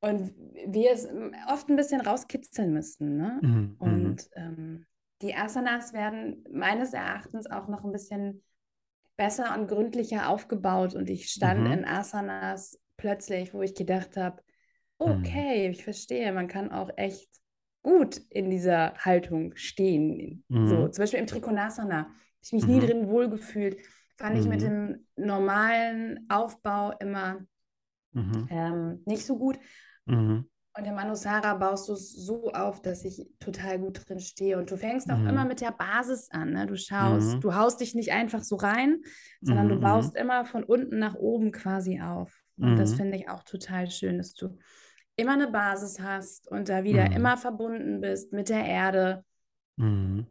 und 0.00 0.34
wir 0.66 0.92
es 0.92 1.08
oft 1.48 1.68
ein 1.68 1.76
bisschen 1.76 2.00
rauskitzeln 2.00 2.72
müssten. 2.72 3.16
Ne? 3.16 3.40
Mhm. 3.42 3.50
mhm. 3.50 3.76
Und 3.78 4.28
ähm, 4.36 4.86
die 5.22 5.34
Asanas 5.34 5.92
werden 5.92 6.44
meines 6.52 6.92
Erachtens 6.92 7.50
auch 7.50 7.68
noch 7.68 7.84
ein 7.84 7.92
bisschen 7.92 8.42
besser 9.16 9.56
und 9.58 9.66
gründlicher 9.66 10.28
aufgebaut. 10.28 10.94
Und 10.94 11.08
ich 11.08 11.30
stand 11.30 11.64
mhm. 11.64 11.72
in 11.72 11.84
Asanas 11.84 12.78
plötzlich, 12.96 13.54
wo 13.54 13.62
ich 13.62 13.74
gedacht 13.74 14.16
habe, 14.16 14.42
mhm. 14.98 15.06
okay, 15.06 15.68
ich 15.70 15.82
verstehe, 15.82 16.32
man 16.32 16.48
kann 16.48 16.70
auch 16.70 16.90
echt 16.96 17.28
gut 17.86 18.20
in 18.30 18.50
dieser 18.50 18.94
Haltung 18.98 19.54
stehen. 19.54 20.42
Mhm. 20.48 20.66
So, 20.66 20.88
zum 20.88 21.02
Beispiel 21.02 21.20
im 21.20 21.28
Trikonasana 21.28 21.98
habe 21.98 22.14
ich 22.42 22.52
mich 22.52 22.66
mhm. 22.66 22.74
nie 22.74 22.80
drin 22.80 23.08
wohlgefühlt. 23.08 23.78
Fand 24.16 24.38
ich 24.38 24.46
mit 24.46 24.60
mhm. 24.60 24.64
dem 24.64 25.06
normalen 25.16 26.26
Aufbau 26.28 26.92
immer 26.98 27.38
mhm. 28.12 28.48
ähm, 28.50 29.02
nicht 29.06 29.24
so 29.24 29.38
gut. 29.38 29.58
Mhm. 30.06 30.48
Und 30.76 30.84
im 30.84 30.94
Manusara 30.94 31.54
baust 31.54 31.88
du 31.88 31.92
es 31.92 32.12
so 32.12 32.50
auf, 32.52 32.82
dass 32.82 33.04
ich 33.04 33.24
total 33.38 33.78
gut 33.78 34.06
drin 34.06 34.18
stehe. 34.18 34.58
Und 34.58 34.70
du 34.70 34.76
fängst 34.76 35.10
auch 35.10 35.20
immer 35.20 35.46
mit 35.46 35.62
der 35.62 35.70
Basis 35.70 36.28
an. 36.30 36.50
Ne? 36.50 36.66
Du 36.66 36.76
schaust, 36.76 37.42
du 37.42 37.54
haust 37.54 37.80
dich 37.80 37.94
nicht 37.94 38.12
einfach 38.12 38.42
so 38.42 38.56
rein, 38.56 39.00
sondern 39.40 39.70
du 39.70 39.80
baust 39.80 40.16
immer 40.16 40.44
von 40.44 40.64
unten 40.64 40.98
nach 40.98 41.14
oben 41.14 41.50
quasi 41.50 42.00
auf. 42.00 42.42
Und 42.58 42.76
das 42.76 42.94
finde 42.94 43.16
ich 43.16 43.30
auch 43.30 43.42
total 43.44 43.90
schön, 43.90 44.18
dass 44.18 44.34
du 44.34 44.58
immer 45.16 45.32
eine 45.32 45.48
Basis 45.48 46.00
hast 46.00 46.48
und 46.48 46.68
da 46.68 46.84
wieder 46.84 47.08
mhm. 47.08 47.16
immer 47.16 47.36
verbunden 47.36 48.00
bist 48.00 48.32
mit 48.32 48.48
der 48.48 48.64
Erde. 48.64 49.24
Mhm. 49.76 50.26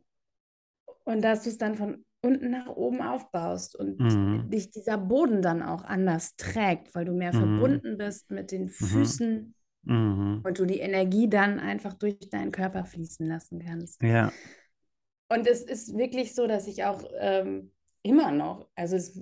Und 1.03 1.21
dass 1.21 1.43
du 1.43 1.49
es 1.49 1.57
dann 1.57 1.75
von 1.75 2.05
unten 2.21 2.49
nach 2.49 2.67
oben 2.67 3.01
aufbaust 3.01 3.75
und 3.75 3.99
mhm. 3.99 4.49
dich 4.49 4.71
dieser 4.71 4.97
Boden 4.97 5.41
dann 5.41 5.61
auch 5.61 5.83
anders 5.83 6.35
trägt, 6.35 6.95
weil 6.95 7.05
du 7.05 7.13
mehr 7.13 7.33
mhm. 7.33 7.37
verbunden 7.37 7.97
bist 7.97 8.31
mit 8.31 8.51
den 8.51 8.63
mhm. 8.63 8.69
Füßen 8.69 9.55
mhm. 9.83 10.41
und 10.43 10.59
du 10.59 10.65
die 10.65 10.79
Energie 10.79 11.29
dann 11.29 11.59
einfach 11.59 11.93
durch 11.93 12.17
deinen 12.31 12.51
Körper 12.51 12.85
fließen 12.85 13.27
lassen 13.27 13.59
kannst. 13.59 14.01
Ja. 14.01 14.31
Und 15.29 15.47
es 15.47 15.61
ist 15.63 15.95
wirklich 15.95 16.33
so, 16.33 16.47
dass 16.47 16.67
ich 16.67 16.83
auch 16.83 17.03
ähm, 17.19 17.71
immer 18.01 18.31
noch, 18.31 18.67
also 18.75 18.95
es, 18.95 19.19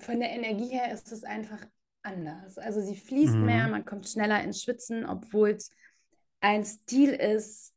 von 0.00 0.20
der 0.20 0.30
Energie 0.30 0.68
her 0.68 0.92
ist 0.92 1.10
es 1.12 1.24
einfach 1.24 1.64
anders. 2.02 2.58
Also 2.58 2.80
sie 2.80 2.96
fließt 2.96 3.34
mhm. 3.34 3.44
mehr, 3.44 3.68
man 3.68 3.84
kommt 3.84 4.08
schneller 4.08 4.42
ins 4.42 4.62
Schwitzen, 4.62 5.04
obwohl 5.04 5.50
es 5.50 5.70
ein 6.40 6.64
Stil 6.64 7.10
ist, 7.10 7.74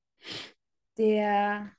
der 0.97 1.71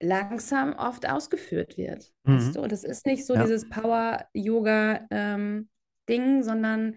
langsam 0.00 0.74
oft 0.74 1.08
ausgeführt 1.08 1.76
wird. 1.76 2.12
Mhm. 2.24 2.36
Weißt 2.36 2.56
du? 2.56 2.66
Das 2.66 2.84
ist 2.84 3.06
nicht 3.06 3.26
so 3.26 3.34
ja. 3.34 3.42
dieses 3.42 3.68
Power-Yoga-Ding, 3.68 5.08
ähm, 5.10 6.42
sondern 6.42 6.96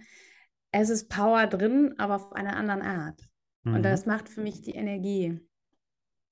es 0.72 0.90
ist 0.90 1.10
Power 1.10 1.48
drin, 1.48 1.96
aber 1.98 2.16
auf 2.16 2.34
einer 2.34 2.56
anderen 2.56 2.82
Art. 2.82 3.22
Mhm. 3.64 3.76
Und 3.76 3.84
das 3.84 4.06
macht 4.06 4.30
für 4.30 4.42
mich 4.42 4.62
die 4.62 4.76
Energie. 4.76 5.40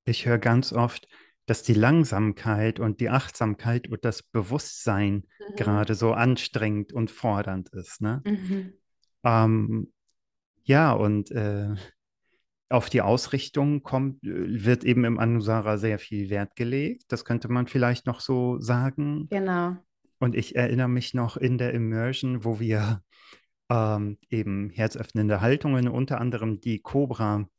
Ich 0.05 0.25
höre 0.25 0.37
ganz 0.37 0.73
oft, 0.73 1.07
dass 1.49 1.63
die 1.63 1.73
Langsamkeit 1.73 2.79
und 2.79 2.99
die 2.99 3.09
Achtsamkeit 3.09 3.87
und 3.87 4.05
das 4.05 4.21
Bewusstsein 4.21 5.23
mhm. 5.39 5.55
gerade 5.55 5.95
so 5.95 6.13
anstrengend 6.13 6.93
und 6.93 7.09
fordernd 7.09 7.69
ist. 7.69 8.01
Ne? 8.01 8.21
Mhm. 8.23 8.73
Ähm, 9.23 9.91
ja, 10.61 10.91
und 10.91 11.31
äh, 11.31 11.73
auf 12.69 12.91
die 12.91 13.01
Ausrichtung 13.01 13.81
kommt, 13.81 14.23
äh, 14.23 14.63
wird 14.63 14.83
eben 14.83 15.05
im 15.05 15.17
Anusara 15.17 15.79
sehr 15.79 15.97
viel 15.97 16.29
Wert 16.29 16.55
gelegt. 16.55 17.05
Das 17.07 17.25
könnte 17.25 17.47
man 17.47 17.65
vielleicht 17.65 18.05
noch 18.05 18.19
so 18.19 18.59
sagen. 18.59 19.27
Genau. 19.31 19.75
Und 20.19 20.35
ich 20.35 20.55
erinnere 20.55 20.89
mich 20.89 21.15
noch 21.15 21.35
in 21.35 21.57
der 21.57 21.73
Immersion, 21.73 22.45
wo 22.45 22.59
wir 22.59 23.01
ähm, 23.71 24.19
eben 24.29 24.69
herzöffnende 24.69 25.41
Haltungen, 25.41 25.87
unter 25.87 26.21
anderem 26.21 26.61
die 26.61 26.79
Cobra, 26.79 27.49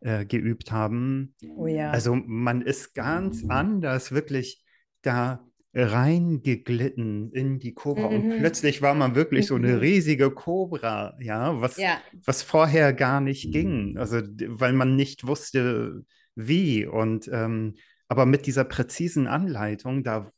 äh, 0.00 0.24
geübt 0.24 0.72
haben. 0.72 1.34
Oh 1.56 1.66
ja. 1.66 1.90
Also 1.90 2.14
man 2.14 2.62
ist 2.62 2.94
ganz 2.94 3.44
anders 3.48 4.12
wirklich 4.12 4.64
da 5.02 5.44
reingeglitten 5.72 7.30
in 7.32 7.60
die 7.60 7.74
Cobra 7.74 8.08
mhm. 8.10 8.14
und 8.14 8.38
plötzlich 8.38 8.82
war 8.82 8.94
man 8.94 9.14
wirklich 9.14 9.46
so 9.46 9.54
eine 9.54 9.74
mhm. 9.74 9.78
riesige 9.78 10.30
Cobra, 10.30 11.16
ja, 11.20 11.60
was, 11.60 11.76
ja. 11.76 11.98
was 12.24 12.42
vorher 12.42 12.92
gar 12.92 13.20
nicht 13.20 13.52
ging, 13.52 13.96
also 13.96 14.20
weil 14.48 14.72
man 14.72 14.96
nicht 14.96 15.26
wusste, 15.26 16.02
wie 16.34 16.86
und 16.86 17.28
ähm, 17.32 17.74
aber 18.08 18.26
mit 18.26 18.46
dieser 18.46 18.64
präzisen 18.64 19.28
Anleitung, 19.28 20.02
da 20.02 20.32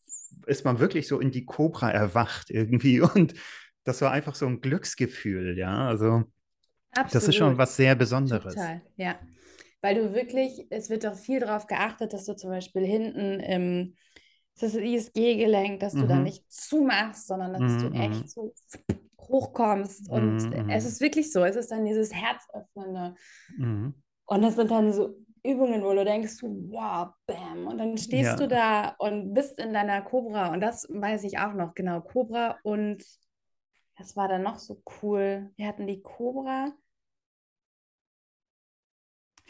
ist 0.46 0.66
man 0.66 0.81
wirklich 0.81 1.09
so 1.09 1.18
in 1.18 1.31
die 1.31 1.46
Cobra 1.46 1.90
erwacht 1.90 2.51
irgendwie 2.51 3.01
und 3.14 3.33
das 3.85 4.03
war 4.03 4.11
einfach 4.11 4.35
so 4.35 4.46
ein 4.46 4.61
Glücksgefühl, 4.61 5.57
ja, 5.57 5.87
also 5.88 6.25
Absolut. 6.90 7.14
das 7.14 7.29
ist 7.29 7.37
schon 7.37 7.57
was 7.57 7.77
sehr 7.77 7.94
Besonderes. 7.94 8.55
Total, 8.55 8.83
ja 8.96 9.18
weil 9.83 9.97
du 9.97 10.14
wirklich, 10.14 10.66
es 10.71 10.88
wird 10.88 11.05
doch 11.05 11.14
viel 11.14 11.40
darauf 11.40 11.66
geachtet, 11.66 12.12
dass 12.12 12.25
du 12.25 12.35
zum 12.35 12.51
Beispiel 12.51 12.87
hinten 12.87 13.40
im 13.40 13.95
das 14.61 14.75
ISG-Gelenk, 14.75 15.81
dass 15.81 15.95
du 15.95 16.07
da 16.07 16.16
mhm. 16.16 16.25
nicht 16.25 16.51
zumachst, 16.53 17.27
sondern 17.27 17.53
dass 17.55 17.73
mhm. 17.73 17.90
du 17.90 17.99
echt 17.99 18.31
so 18.31 18.53
hochkommst. 19.21 20.09
Und 20.11 20.37
mhm. 20.37 20.71
es 20.71 20.85
ist 20.85 21.01
wirklich 21.01 21.33
so, 21.33 21.45
es 21.45 21.57
ist 21.57 21.71
dann 21.71 21.85
dieses 21.85 22.12
Herzöffnende. 22.14 23.14
Mhm. 23.57 23.95
Und 24.27 24.42
das 24.42 24.57
sind 24.57 24.71
dann 24.71 24.92
so 24.92 25.16
Übungen, 25.42 25.83
wo 25.83 25.92
du 25.95 26.05
denkst, 26.05 26.42
wow, 26.42 27.09
bam. 27.27 27.66
Und 27.66 27.79
dann 27.79 27.99
stehst 27.99 28.33
ja. 28.33 28.37
du 28.37 28.47
da 28.47 28.95
und 28.99 29.35
bist 29.35 29.59
in 29.59 29.73
deiner 29.73 30.03
Cobra. 30.03 30.53
Und 30.53 30.61
das 30.61 30.87
weiß 30.88 31.25
ich 31.25 31.38
auch 31.38 31.55
noch, 31.55 31.75
genau, 31.75 32.01
Cobra. 32.01 32.59
Und 32.62 33.03
das 33.97 34.16
war 34.16 34.29
dann 34.29 34.42
noch 34.42 34.59
so 34.59 34.83
cool. 35.03 35.51
Wir 35.57 35.66
hatten 35.66 35.87
die 35.87 36.03
Cobra 36.03 36.73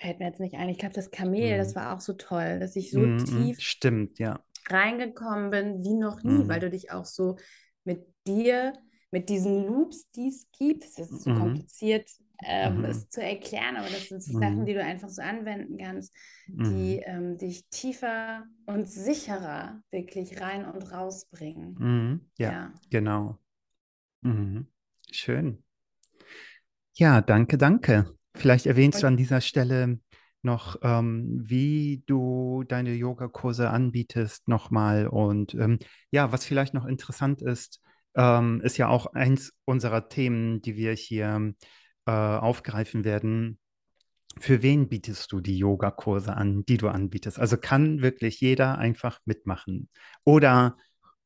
fällt 0.02 0.18
mir 0.18 0.26
jetzt 0.26 0.40
nicht 0.40 0.56
ein. 0.56 0.68
Ich 0.68 0.78
glaube, 0.78 0.94
das 0.94 1.10
Kamel, 1.10 1.54
mhm. 1.54 1.58
das 1.58 1.74
war 1.74 1.94
auch 1.94 2.00
so 2.00 2.12
toll, 2.12 2.58
dass 2.60 2.76
ich 2.76 2.90
so 2.90 3.00
mhm, 3.00 3.24
tief 3.24 3.60
stimmt, 3.60 4.18
ja. 4.18 4.40
reingekommen 4.68 5.50
bin 5.50 5.82
wie 5.82 5.94
noch 5.94 6.22
nie, 6.22 6.44
mhm. 6.44 6.48
weil 6.48 6.60
du 6.60 6.70
dich 6.70 6.90
auch 6.90 7.06
so 7.06 7.36
mit 7.84 8.06
dir, 8.26 8.74
mit 9.10 9.28
diesen 9.28 9.66
Loops, 9.66 10.10
die 10.10 10.28
es 10.28 10.48
gibt, 10.58 10.84
das 10.98 11.10
ist 11.10 11.22
so 11.22 11.30
mhm. 11.30 11.38
kompliziert 11.38 12.08
ähm, 12.44 12.78
mhm. 12.78 12.84
es 12.86 13.08
zu 13.08 13.22
erklären, 13.22 13.76
aber 13.76 13.88
das 13.88 14.08
sind 14.08 14.26
mhm. 14.26 14.40
Sachen, 14.40 14.66
die 14.66 14.74
du 14.74 14.82
einfach 14.82 15.08
so 15.08 15.22
anwenden 15.22 15.78
kannst, 15.78 16.14
die 16.46 16.96
mhm. 16.96 17.02
ähm, 17.04 17.38
dich 17.38 17.68
tiefer 17.68 18.44
und 18.66 18.88
sicherer 18.88 19.80
wirklich 19.90 20.40
rein 20.40 20.64
und 20.64 20.92
rausbringen. 20.92 21.74
Mhm. 21.78 22.20
Ja, 22.38 22.50
ja, 22.50 22.72
genau. 22.90 23.38
Mhm. 24.22 24.66
Schön. 25.10 25.62
Ja, 26.94 27.20
danke, 27.20 27.58
danke. 27.58 28.12
Vielleicht 28.34 28.66
erwähnst 28.66 29.02
du 29.02 29.06
an 29.06 29.16
dieser 29.16 29.40
Stelle 29.40 29.98
noch, 30.42 30.76
ähm, 30.82 31.40
wie 31.44 32.02
du 32.06 32.64
deine 32.66 32.92
Yogakurse 32.94 33.70
anbietest 33.70 34.48
nochmal. 34.48 35.06
Und 35.06 35.54
ähm, 35.54 35.78
ja, 36.10 36.32
was 36.32 36.44
vielleicht 36.44 36.74
noch 36.74 36.86
interessant 36.86 37.42
ist, 37.42 37.80
ähm, 38.14 38.60
ist 38.62 38.76
ja 38.76 38.88
auch 38.88 39.06
eins 39.06 39.52
unserer 39.64 40.08
Themen, 40.08 40.60
die 40.62 40.76
wir 40.76 40.92
hier 40.92 41.54
äh, 42.06 42.10
aufgreifen 42.10 43.04
werden. 43.04 43.58
Für 44.40 44.62
wen 44.62 44.88
bietest 44.88 45.30
du 45.30 45.40
die 45.40 45.58
Yogakurse 45.58 46.34
an, 46.34 46.64
die 46.64 46.78
du 46.78 46.88
anbietest? 46.88 47.38
Also 47.38 47.56
kann 47.58 48.00
wirklich 48.00 48.40
jeder 48.40 48.78
einfach 48.78 49.20
mitmachen? 49.26 49.90
Oder 50.24 50.76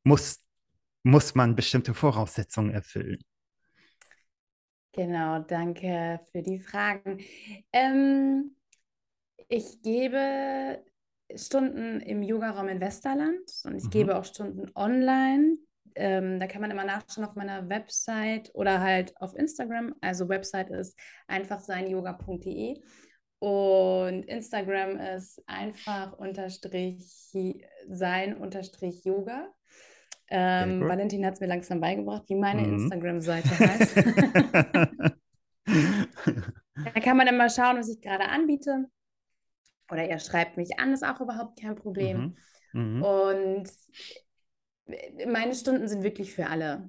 muss, 0.03 0.45
muss 1.05 1.35
man 1.35 1.55
bestimmte 1.55 1.95
Voraussetzungen 1.95 2.71
erfüllen? 2.71 3.19
Genau, 4.97 5.41
danke 5.41 6.21
für 6.33 6.41
die 6.41 6.59
Fragen. 6.59 7.19
Ähm, 7.71 8.57
ich 9.49 9.83
gebe 9.83 10.83
Stunden 11.35 12.01
im 12.01 12.23
Yogaraum 12.23 12.69
in 12.69 12.81
Westerland 12.81 13.43
und 13.65 13.77
ich 13.77 13.85
mhm. 13.85 13.91
gebe 13.91 14.17
auch 14.17 14.25
Stunden 14.25 14.71
online. 14.75 15.59
Ähm, 15.97 16.41
da 16.41 16.47
kann 16.47 16.63
man 16.63 16.71
immer 16.71 16.85
nachschauen 16.85 17.27
auf 17.27 17.35
meiner 17.35 17.69
Website 17.69 18.51
oder 18.55 18.81
halt 18.81 19.15
auf 19.21 19.35
Instagram. 19.37 19.95
Also 20.01 20.31
Website 20.31 20.71
ist 20.71 20.99
einfach 21.27 21.61
seinyoga.de 21.61 22.81
und 23.39 24.23
Instagram 24.23 24.97
ist 24.99 25.43
einfach 25.47 26.15
unterstrich 26.15 27.35
sein 27.87 28.35
unterstrich 28.35 29.05
Yoga. 29.05 29.53
Ähm, 30.29 30.81
Valentin 30.83 31.25
hat 31.25 31.35
es 31.35 31.41
mir 31.41 31.47
langsam 31.47 31.81
beigebracht, 31.81 32.25
wie 32.29 32.35
meine 32.35 32.62
mhm. 32.62 32.75
Instagram-Seite 32.75 33.59
heißt. 33.59 33.97
da 36.95 37.01
kann 37.01 37.17
man 37.17 37.27
dann 37.27 37.37
mal 37.37 37.51
schauen, 37.51 37.79
was 37.79 37.89
ich 37.89 38.01
gerade 38.01 38.29
anbiete. 38.29 38.87
Oder 39.91 40.05
er 40.09 40.19
schreibt 40.19 40.57
mich 40.57 40.79
an, 40.79 40.93
ist 40.93 41.05
auch 41.05 41.21
überhaupt 41.21 41.61
kein 41.61 41.77
Problem. 41.77 42.35
Mhm. 42.73 42.97
Mhm. 42.97 43.03
Und 43.03 43.71
meine 45.27 45.55
Stunden 45.55 45.89
sind 45.89 46.03
wirklich 46.03 46.35
für 46.35 46.49
alle. 46.49 46.89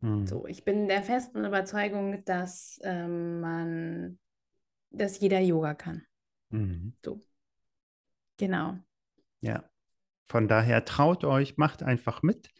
Mhm. 0.00 0.26
So, 0.26 0.46
ich 0.46 0.64
bin 0.64 0.88
der 0.88 1.02
festen 1.02 1.44
Überzeugung, 1.44 2.24
dass 2.24 2.78
ähm, 2.82 3.40
man, 3.40 4.18
dass 4.90 5.18
jeder 5.20 5.40
Yoga 5.40 5.74
kann. 5.74 6.02
Mhm. 6.50 6.94
So. 7.04 7.20
Genau. 8.36 8.78
Ja. 9.40 9.64
Von 10.28 10.48
daher 10.48 10.84
traut 10.84 11.24
euch, 11.24 11.56
macht 11.56 11.82
einfach 11.82 12.22
mit. 12.22 12.50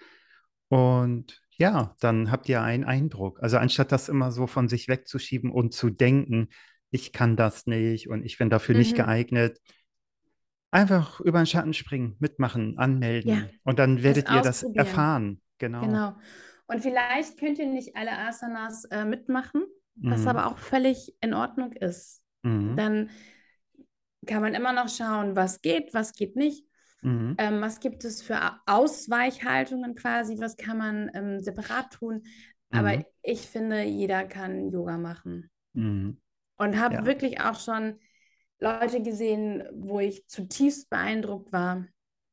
Und 0.68 1.40
ja, 1.56 1.94
dann 2.00 2.30
habt 2.30 2.48
ihr 2.48 2.62
einen 2.62 2.84
Eindruck. 2.84 3.42
Also 3.42 3.58
anstatt 3.58 3.92
das 3.92 4.08
immer 4.08 4.30
so 4.30 4.46
von 4.46 4.68
sich 4.68 4.88
wegzuschieben 4.88 5.50
und 5.50 5.72
zu 5.72 5.90
denken, 5.90 6.48
ich 6.90 7.12
kann 7.12 7.36
das 7.36 7.66
nicht 7.66 8.08
und 8.08 8.24
ich 8.24 8.38
bin 8.38 8.50
dafür 8.50 8.74
mhm. 8.74 8.80
nicht 8.80 8.96
geeignet, 8.96 9.60
einfach 10.70 11.20
über 11.20 11.40
den 11.40 11.46
Schatten 11.46 11.74
springen, 11.74 12.16
mitmachen, 12.18 12.78
anmelden 12.78 13.30
ja. 13.30 13.48
und 13.64 13.78
dann 13.78 14.02
werdet 14.02 14.28
das 14.28 14.34
ihr 14.34 14.42
das 14.42 14.62
erfahren. 14.74 15.40
Genau. 15.58 15.80
Genau. 15.80 16.16
Und 16.66 16.80
vielleicht 16.82 17.38
könnt 17.38 17.58
ihr 17.58 17.66
nicht 17.66 17.96
alle 17.96 18.18
Asanas 18.18 18.84
äh, 18.86 19.04
mitmachen, 19.04 19.64
was 19.94 20.22
mhm. 20.22 20.28
aber 20.28 20.46
auch 20.46 20.58
völlig 20.58 21.14
in 21.20 21.32
Ordnung 21.32 21.72
ist. 21.72 22.22
Mhm. 22.42 22.76
Dann 22.76 23.10
kann 24.26 24.42
man 24.42 24.54
immer 24.54 24.72
noch 24.72 24.88
schauen, 24.88 25.36
was 25.36 25.62
geht, 25.62 25.94
was 25.94 26.12
geht 26.12 26.36
nicht. 26.36 26.65
Mhm. 27.06 27.36
Ähm, 27.38 27.60
was 27.60 27.78
gibt 27.78 28.04
es 28.04 28.20
für 28.20 28.36
Ausweichhaltungen 28.66 29.94
quasi? 29.94 30.40
Was 30.40 30.56
kann 30.56 30.78
man 30.78 31.10
ähm, 31.14 31.38
separat 31.38 31.92
tun? 31.92 32.24
Aber 32.70 32.96
mhm. 32.96 33.04
ich 33.22 33.42
finde, 33.42 33.84
jeder 33.84 34.24
kann 34.24 34.72
Yoga 34.72 34.98
machen. 34.98 35.48
Mhm. 35.74 36.20
Und 36.56 36.80
habe 36.80 36.96
ja. 36.96 37.06
wirklich 37.06 37.40
auch 37.40 37.60
schon 37.60 38.00
Leute 38.58 39.02
gesehen, 39.02 39.62
wo 39.72 40.00
ich 40.00 40.26
zutiefst 40.26 40.90
beeindruckt 40.90 41.52
war, 41.52 41.86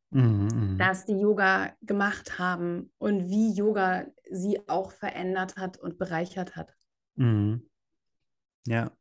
mhm, 0.09 0.47
mhm. 0.51 0.77
dass 0.79 1.05
die 1.05 1.19
Yoga 1.19 1.75
gemacht 1.81 2.39
haben 2.39 2.91
und 2.97 3.29
wie 3.29 3.53
Yoga 3.53 4.07
sie 4.31 4.59
auch 4.67 4.91
verändert 4.91 5.55
hat 5.55 5.77
und 5.77 5.99
bereichert 5.99 6.55
hat. 6.55 6.73
Mhm. 7.13 7.69
Ja, 8.65 8.91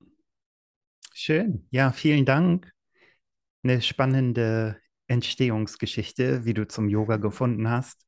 schön. 1.14 1.66
Ja, 1.70 1.92
vielen 1.92 2.26
Dank. 2.26 2.70
Eine 3.62 3.80
spannende 3.80 4.82
Entstehungsgeschichte, 5.08 6.44
wie 6.44 6.54
du 6.54 6.66
zum 6.66 6.88
Yoga 6.88 7.16
gefunden 7.16 7.68
hast. 7.70 8.06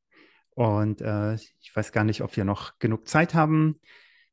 Und 0.50 1.00
äh, 1.00 1.34
ich 1.34 1.70
weiß 1.74 1.92
gar 1.92 2.04
nicht, 2.04 2.22
ob 2.22 2.36
wir 2.36 2.44
noch 2.44 2.78
genug 2.78 3.08
Zeit 3.08 3.34
haben. 3.34 3.80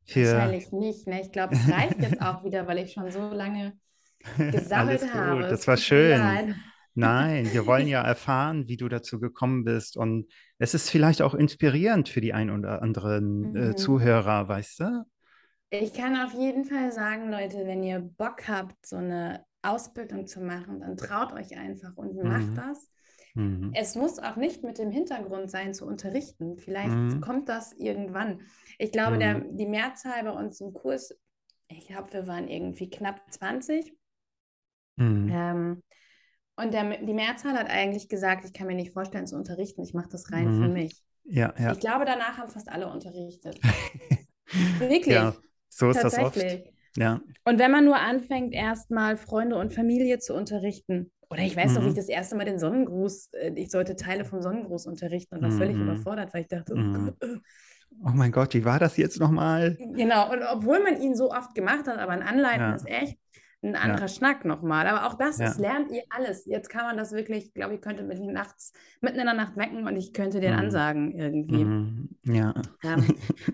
Für... 0.06 0.34
Wahrscheinlich 0.34 0.72
nicht. 0.72 1.08
Ne? 1.08 1.22
Ich 1.22 1.32
glaube, 1.32 1.56
es 1.56 1.72
reicht 1.72 2.00
jetzt 2.00 2.22
auch 2.22 2.44
wieder, 2.44 2.68
weil 2.68 2.80
ich 2.80 2.94
schon 2.94 3.12
so 3.12 3.32
lange 3.32 3.74
gesammelt 4.38 5.02
Alles 5.02 5.14
habe. 5.14 5.42
Das 5.42 5.68
war 5.68 5.78
schön. 5.78 6.56
Nein, 6.94 7.52
wir 7.54 7.66
wollen 7.66 7.88
ja 7.88 8.02
erfahren, 8.02 8.68
wie 8.68 8.78
du 8.78 8.90
dazu 8.90 9.20
gekommen 9.20 9.64
bist. 9.64 9.98
Und 9.98 10.28
es 10.60 10.74
ist 10.74 10.90
vielleicht 10.90 11.22
auch 11.22 11.34
inspirierend 11.34 12.10
für 12.10 12.22
die 12.22 12.34
ein 12.34 12.50
oder 12.50 12.82
anderen 12.82 13.56
äh, 13.56 13.60
mhm. 13.60 13.72
äh, 13.72 13.76
Zuhörer, 13.76 14.48
weißt 14.48 14.82
du? 14.82 15.06
Ich 15.70 15.94
kann 15.94 16.18
auf 16.18 16.34
jeden 16.34 16.66
Fall 16.66 16.92
sagen, 16.92 17.32
Leute, 17.32 17.66
wenn 17.66 17.82
ihr 17.82 18.00
Bock 18.00 18.48
habt, 18.50 18.86
so 18.86 18.98
eine 18.98 19.46
Ausbildung 19.62 20.28
zu 20.28 20.42
machen, 20.42 20.80
dann 20.80 20.98
traut 20.98 21.34
euch 21.34 21.58
einfach 21.58 21.96
und 21.96 22.16
mhm. 22.16 22.28
macht 22.28 22.58
das. 22.58 22.90
Mhm. 23.36 23.72
Es 23.74 23.96
muss 23.96 24.20
auch 24.20 24.36
nicht 24.36 24.64
mit 24.64 24.78
dem 24.78 24.92
Hintergrund 24.92 25.50
sein, 25.50 25.74
zu 25.74 25.86
unterrichten. 25.86 26.58
Vielleicht 26.58 26.94
mhm. 26.94 27.22
kommt 27.22 27.50
das 27.50 27.74
irgendwann. 27.74 28.42
Ich 28.78 28.92
glaube, 28.92 29.18
der, 29.18 29.40
mhm. 29.40 29.58
die 29.58 29.68
Mehrzahl 29.68 30.24
bei 30.24 30.32
uns 30.32 30.60
im 30.60 30.74
Kurs, 30.74 31.16
ich 31.68 31.88
glaube, 31.88 32.12
wir 32.14 32.28
waren 32.28 32.48
irgendwie 32.48 32.90
knapp 32.90 33.22
20. 33.32 33.94
Mhm. 34.98 35.30
Ähm, 35.32 35.84
und 36.58 36.74
der, 36.74 36.98
die 36.98 37.14
Mehrzahl 37.14 37.54
hat 37.54 37.70
eigentlich 37.70 38.10
gesagt, 38.10 38.46
ich 38.46 38.54
kann 38.54 38.68
mir 38.68 38.76
nicht 38.76 38.92
vorstellen 38.92 39.26
zu 39.26 39.36
unterrichten, 39.36 39.82
ich 39.82 39.94
mache 39.94 40.10
das 40.10 40.32
rein 40.32 40.54
für 40.54 40.68
mich. 40.68 41.02
Ja, 41.24 41.54
ja. 41.58 41.72
Ich 41.72 41.80
glaube, 41.80 42.06
danach 42.06 42.38
haben 42.38 42.50
fast 42.50 42.70
alle 42.70 42.92
unterrichtet. 42.92 43.60
Wirklich. 44.80 45.16
Ja, 45.16 45.36
so 45.70 45.90
ist 45.90 46.04
das 46.04 46.18
oft. 46.18 46.36
Ja. 46.98 47.22
Und 47.46 47.60
wenn 47.60 47.72
man 47.72 47.86
nur 47.86 47.98
anfängt, 47.98 48.54
erstmal 48.54 49.18
Freunde 49.18 49.56
und 49.56 49.74
Familie 49.74 50.20
zu 50.20 50.34
unterrichten, 50.34 51.12
oder 51.30 51.44
ich 51.44 51.56
weiß 51.56 51.76
noch, 51.76 51.84
wie 51.84 51.88
ich 51.88 51.94
mhm. 51.94 51.98
das 51.98 52.10
erste 52.10 52.36
Mal 52.36 52.46
den 52.46 52.60
Sonnengruß, 52.60 53.30
äh, 53.34 53.54
ich 53.56 53.72
sollte 53.72 53.96
Teile 53.96 54.26
vom 54.26 54.42
Sonnengruß 54.42 54.86
unterrichten 54.86 55.36
und 55.36 55.42
war 55.42 55.50
mhm. 55.50 55.58
völlig 55.58 55.78
überfordert, 55.78 56.34
weil 56.34 56.42
ich 56.42 56.50
dachte, 56.50 56.74
oh, 56.74 56.78
mhm. 56.78 57.16
Gott, 57.20 57.42
oh 58.04 58.12
mein 58.14 58.32
Gott, 58.32 58.54
wie 58.54 58.66
war 58.66 58.80
das 58.80 58.98
jetzt 58.98 59.20
nochmal? 59.20 59.78
Genau, 59.96 60.32
und 60.32 60.42
obwohl 60.44 60.84
man 60.84 61.02
ihn 61.02 61.16
so 61.16 61.32
oft 61.32 61.56
gemacht 61.56 61.88
hat, 61.88 61.98
aber 62.00 62.12
ein 62.12 62.24
Anleiten 62.24 62.62
ja. 62.62 62.76
ist 62.76 62.88
echt 62.88 63.18
ein 63.64 63.76
anderer 63.76 64.02
ja. 64.02 64.08
Schnack 64.08 64.44
nochmal. 64.44 64.88
Aber 64.88 65.08
auch 65.08 65.18
das 65.18 65.38
ja. 65.38 65.48
ist, 65.48 65.60
lernt 65.60 65.92
ihr 65.92 66.04
alles. 66.10 66.46
Jetzt 66.46 66.70
kann 66.70 66.86
man 66.86 66.98
das 66.98 67.12
wirklich, 67.12 67.54
glaube 67.54 67.76
ich, 67.76 67.82
könnte 67.82 68.04
mit 68.04 68.20
nachts, 68.20 68.74
mitten 69.02 69.20
in 69.20 69.26
der 69.26 69.36
Nacht 69.36 69.56
wecken 69.56 69.88
und 69.88 69.96
ich 69.96 70.14
könnte 70.14 70.40
den 70.40 70.54
mhm. 70.54 70.60
ansagen 70.60 71.12
irgendwie. 71.12 71.66
Mhm. 71.66 72.10
Ja. 72.24 72.54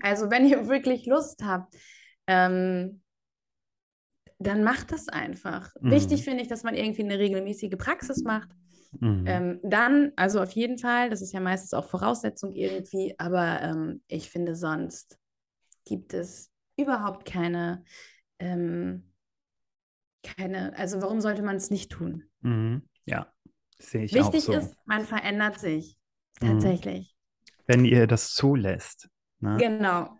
Also 0.02 0.30
wenn 0.30 0.46
ihr 0.46 0.68
wirklich 0.68 1.06
Lust 1.06 1.44
habt, 1.44 1.74
ähm, 2.26 3.02
dann 4.38 4.62
macht 4.62 4.92
das 4.92 5.08
einfach. 5.08 5.74
Mhm. 5.80 5.90
Wichtig 5.90 6.24
finde 6.24 6.42
ich, 6.42 6.48
dass 6.48 6.62
man 6.62 6.74
irgendwie 6.74 7.02
eine 7.02 7.18
regelmäßige 7.18 7.76
Praxis 7.76 8.22
macht. 8.22 8.48
Mhm. 9.00 9.24
Ähm, 9.26 9.60
dann, 9.62 10.12
also 10.16 10.40
auf 10.40 10.52
jeden 10.52 10.78
Fall, 10.78 11.10
das 11.10 11.20
ist 11.20 11.32
ja 11.32 11.40
meistens 11.40 11.74
auch 11.74 11.88
Voraussetzung 11.88 12.52
irgendwie, 12.54 13.14
aber 13.18 13.60
ähm, 13.62 14.02
ich 14.06 14.30
finde, 14.30 14.54
sonst 14.54 15.18
gibt 15.84 16.14
es 16.14 16.50
überhaupt 16.76 17.26
keine, 17.26 17.84
ähm, 18.38 19.12
keine, 20.22 20.76
also 20.76 21.02
warum 21.02 21.20
sollte 21.20 21.42
man 21.42 21.56
es 21.56 21.70
nicht 21.70 21.90
tun? 21.90 22.24
Mhm. 22.40 22.88
Ja, 23.04 23.32
sehe 23.78 24.04
ich 24.04 24.14
Wichtig 24.14 24.48
auch 24.48 24.52
so. 24.52 24.52
ist, 24.54 24.74
man 24.86 25.04
verändert 25.04 25.58
sich 25.58 25.98
mhm. 26.40 26.46
tatsächlich. 26.46 27.14
Wenn 27.66 27.84
ihr 27.84 28.06
das 28.06 28.32
zulässt. 28.32 29.10
Ne? 29.40 29.56
Genau. 29.58 30.17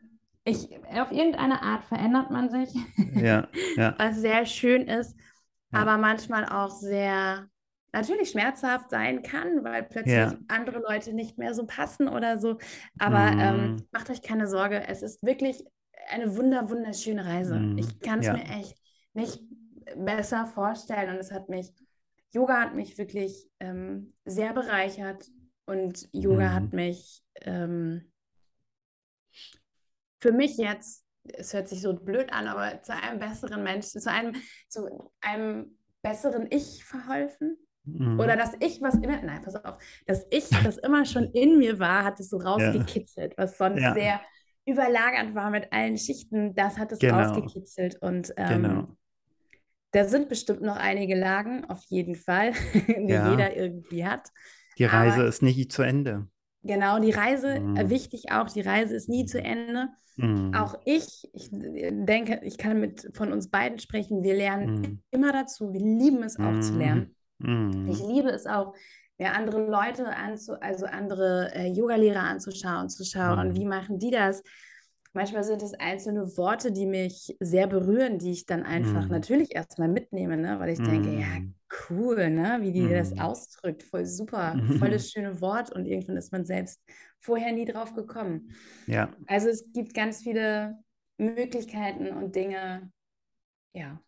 Ich, 0.49 0.69
auf 0.99 1.13
irgendeine 1.13 1.63
Art 1.63 1.85
verändert 1.85 2.31
man 2.31 2.51
sich, 2.51 2.75
ja, 3.15 3.49
ja. 3.77 3.95
was 3.99 4.17
sehr 4.17 4.47
schön 4.47 4.83
ist, 4.83 5.17
ja. 5.73 5.81
aber 5.81 5.99
manchmal 5.99 6.47
auch 6.47 6.71
sehr 6.71 7.49
natürlich 7.93 8.31
schmerzhaft 8.31 8.91
sein 8.91 9.23
kann, 9.23 9.65
weil 9.65 9.83
plötzlich 9.83 10.15
ja. 10.15 10.35
andere 10.49 10.81
Leute 10.81 11.13
nicht 11.13 11.39
mehr 11.39 11.55
so 11.55 11.67
passen 11.67 12.09
oder 12.09 12.39
so. 12.39 12.59
Aber 12.99 13.31
mm. 13.31 13.41
ähm, 13.41 13.77
macht 13.93 14.11
euch 14.11 14.23
keine 14.23 14.47
Sorge, 14.47 14.87
es 14.89 15.03
ist 15.03 15.23
wirklich 15.23 15.65
eine 16.11 16.37
wunder, 16.37 16.69
wunderschöne 16.71 17.25
Reise. 17.25 17.59
Mm. 17.59 17.79
Ich 17.79 18.01
kann 18.01 18.21
es 18.21 18.27
ja. 18.27 18.35
mir 18.35 18.45
echt 18.45 18.77
nicht 19.15 19.41
besser 19.97 20.47
vorstellen 20.47 21.11
und 21.11 21.17
es 21.17 21.33
hat 21.33 21.49
mich, 21.49 21.73
Yoga 22.31 22.61
hat 22.61 22.75
mich 22.75 22.99
wirklich 22.99 23.49
ähm, 23.59 24.15
sehr 24.25 24.53
bereichert 24.53 25.27
und 25.67 26.09
Yoga 26.13 26.51
mm. 26.51 26.55
hat 26.55 26.73
mich 26.73 27.23
ähm, 27.41 28.11
für 30.19 30.33
mich 30.33 30.57
jetzt 30.57 31.05
es 31.37 31.53
hört 31.53 31.69
sich 31.69 31.81
so 31.81 31.95
blöd 31.95 32.33
an, 32.33 32.47
aber 32.47 32.83
zu 32.83 32.93
einem 32.93 33.19
besseren 33.19 33.63
Menschen, 33.63 34.01
zu 34.01 34.11
einem, 34.11 34.35
zu 34.69 35.11
einem 35.21 35.77
besseren 36.03 36.47
Ich 36.51 36.85
verholfen. 36.85 37.57
Mhm. 37.85 38.21
Oder 38.21 38.37
dass 38.37 38.53
ich 38.61 38.81
was 38.83 38.95
immer, 38.97 39.21
nein, 39.23 39.41
pass 39.43 39.57
auf, 39.57 39.79
dass 40.07 40.27
ich, 40.31 40.49
das 40.65 40.79
immer 40.79 41.05
schon 41.05 41.25
in 41.33 41.59
mir 41.59 41.79
war, 41.79 42.05
hat 42.05 42.21
es 42.21 42.31
so 42.31 42.39
rausgekitzelt, 42.39 43.33
ja. 43.37 43.43
was 43.43 43.57
sonst 43.57 43.81
ja. 43.81 43.95
sehr 43.95 44.21
überlagert 44.67 45.35
war 45.35 45.51
mit 45.51 45.73
allen 45.73 45.97
Schichten, 45.97 46.55
das 46.55 46.77
hat 46.77 46.93
es 46.93 46.99
genau. 46.99 47.19
rausgekitzelt. 47.19 47.97
Und 48.03 48.35
ähm, 48.37 48.63
genau. 48.63 48.89
da 49.93 50.05
sind 50.05 50.29
bestimmt 50.29 50.61
noch 50.61 50.77
einige 50.77 51.15
Lagen, 51.15 51.65
auf 51.65 51.83
jeden 51.89 52.15
Fall, 52.15 52.53
die 52.75 53.09
ja. 53.09 53.31
jeder 53.31 53.57
irgendwie 53.57 54.05
hat. 54.05 54.29
Die 54.77 54.85
Reise 54.85 55.21
Aber, 55.21 55.29
ist 55.29 55.43
nicht 55.43 55.73
zu 55.73 55.83
Ende. 55.83 56.29
Genau, 56.69 56.99
die 56.99 57.13
Reise, 57.13 57.55
äh, 57.55 57.61
mhm. 57.61 57.89
wichtig 57.89 58.31
auch, 58.31 58.51
die 58.51 58.61
Reise 58.61 58.95
ist 58.95 59.09
nie 59.09 59.25
zu 59.25 59.43
Ende. 59.43 59.89
Mhm. 60.17 60.53
Auch 60.55 60.75
ich, 60.85 61.27
ich 61.33 61.49
denke, 61.51 62.43
ich 62.45 62.59
kann 62.59 62.79
mit 62.79 63.09
von 63.15 63.33
uns 63.33 63.49
beiden 63.49 63.79
sprechen, 63.79 64.23
wir 64.23 64.35
lernen 64.35 64.75
mhm. 64.75 65.03
immer 65.11 65.33
dazu, 65.33 65.73
wir 65.73 65.81
lieben 65.81 66.23
es 66.23 66.39
auch 66.39 66.61
zu 66.61 66.75
lernen. 66.75 67.17
Mhm. 67.39 67.89
Ich 67.89 68.01
liebe 68.01 68.29
es 68.29 68.47
auch, 68.47 68.75
mir 69.17 69.33
andere 69.33 69.67
Leute 69.67 70.15
anzu, 70.15 70.61
also 70.61 70.85
andere 70.85 71.51
äh, 71.55 71.69
Yogalehrer 71.73 72.23
anzuschauen, 72.23 72.91
zu 72.91 73.03
schauen, 73.03 73.57
wie 73.57 73.65
machen 73.65 73.99
die 73.99 74.11
das. 74.11 74.43
Manchmal 75.13 75.43
sind 75.43 75.63
es 75.63 75.75
einzelne 75.75 76.37
Worte, 76.37 76.71
die 76.71 76.87
mich 76.87 77.37
sehr 77.41 77.67
berühren, 77.67 78.19
die 78.19 78.33
ich 78.33 78.47
dann 78.47 78.63
einfach 78.63 79.09
mm. 79.09 79.11
natürlich 79.11 79.55
erstmal 79.55 79.89
mitnehme, 79.89 80.37
ne? 80.37 80.61
weil 80.61 80.71
ich 80.71 80.79
mm. 80.79 80.85
denke, 80.85 81.11
ja, 81.11 81.27
mhm. 81.41 81.55
cool, 81.89 82.31
ne? 82.31 82.59
wie 82.61 82.73
die 82.73 82.83
mm. 82.83 82.91
das 82.91 83.19
ausdrückt, 83.19 83.83
voll 83.83 84.05
super, 84.05 84.61
volles 84.79 85.11
schöne 85.13 85.41
Wort 85.41 85.73
und 85.73 85.87
irgendwann 85.87 86.19
ist 86.19 86.31
man 86.31 86.45
selbst 86.45 86.81
vorher 87.21 87.53
nie 87.53 87.65
drauf 87.65 87.95
gekommen. 87.95 88.55
Ja. 88.87 89.11
Also 89.27 89.49
es 89.49 89.73
gibt 89.73 89.95
ganz 89.95 90.23
viele 90.23 90.79
Möglichkeiten 91.17 92.09
und 92.09 92.37
Dinge, 92.37 92.93
ja, 93.73 94.01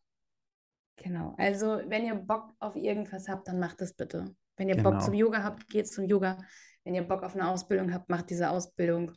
genau. 0.96 1.34
Also 1.38 1.80
wenn 1.86 2.04
ihr 2.04 2.14
Bock 2.14 2.52
auf 2.58 2.76
irgendwas 2.76 3.28
habt, 3.28 3.48
dann 3.48 3.58
macht 3.58 3.80
das 3.80 3.94
bitte. 3.94 4.34
Wenn 4.56 4.68
ihr 4.68 4.76
genau. 4.76 4.90
Bock 4.90 5.02
zum 5.02 5.14
Yoga 5.14 5.42
habt, 5.42 5.68
geht 5.68 5.88
zum 5.88 6.04
Yoga. 6.04 6.38
Wenn 6.84 6.94
ihr 6.94 7.02
Bock 7.02 7.22
auf 7.22 7.34
eine 7.34 7.48
Ausbildung 7.48 7.92
habt, 7.92 8.08
macht 8.08 8.30
diese 8.30 8.50
Ausbildung. 8.50 9.12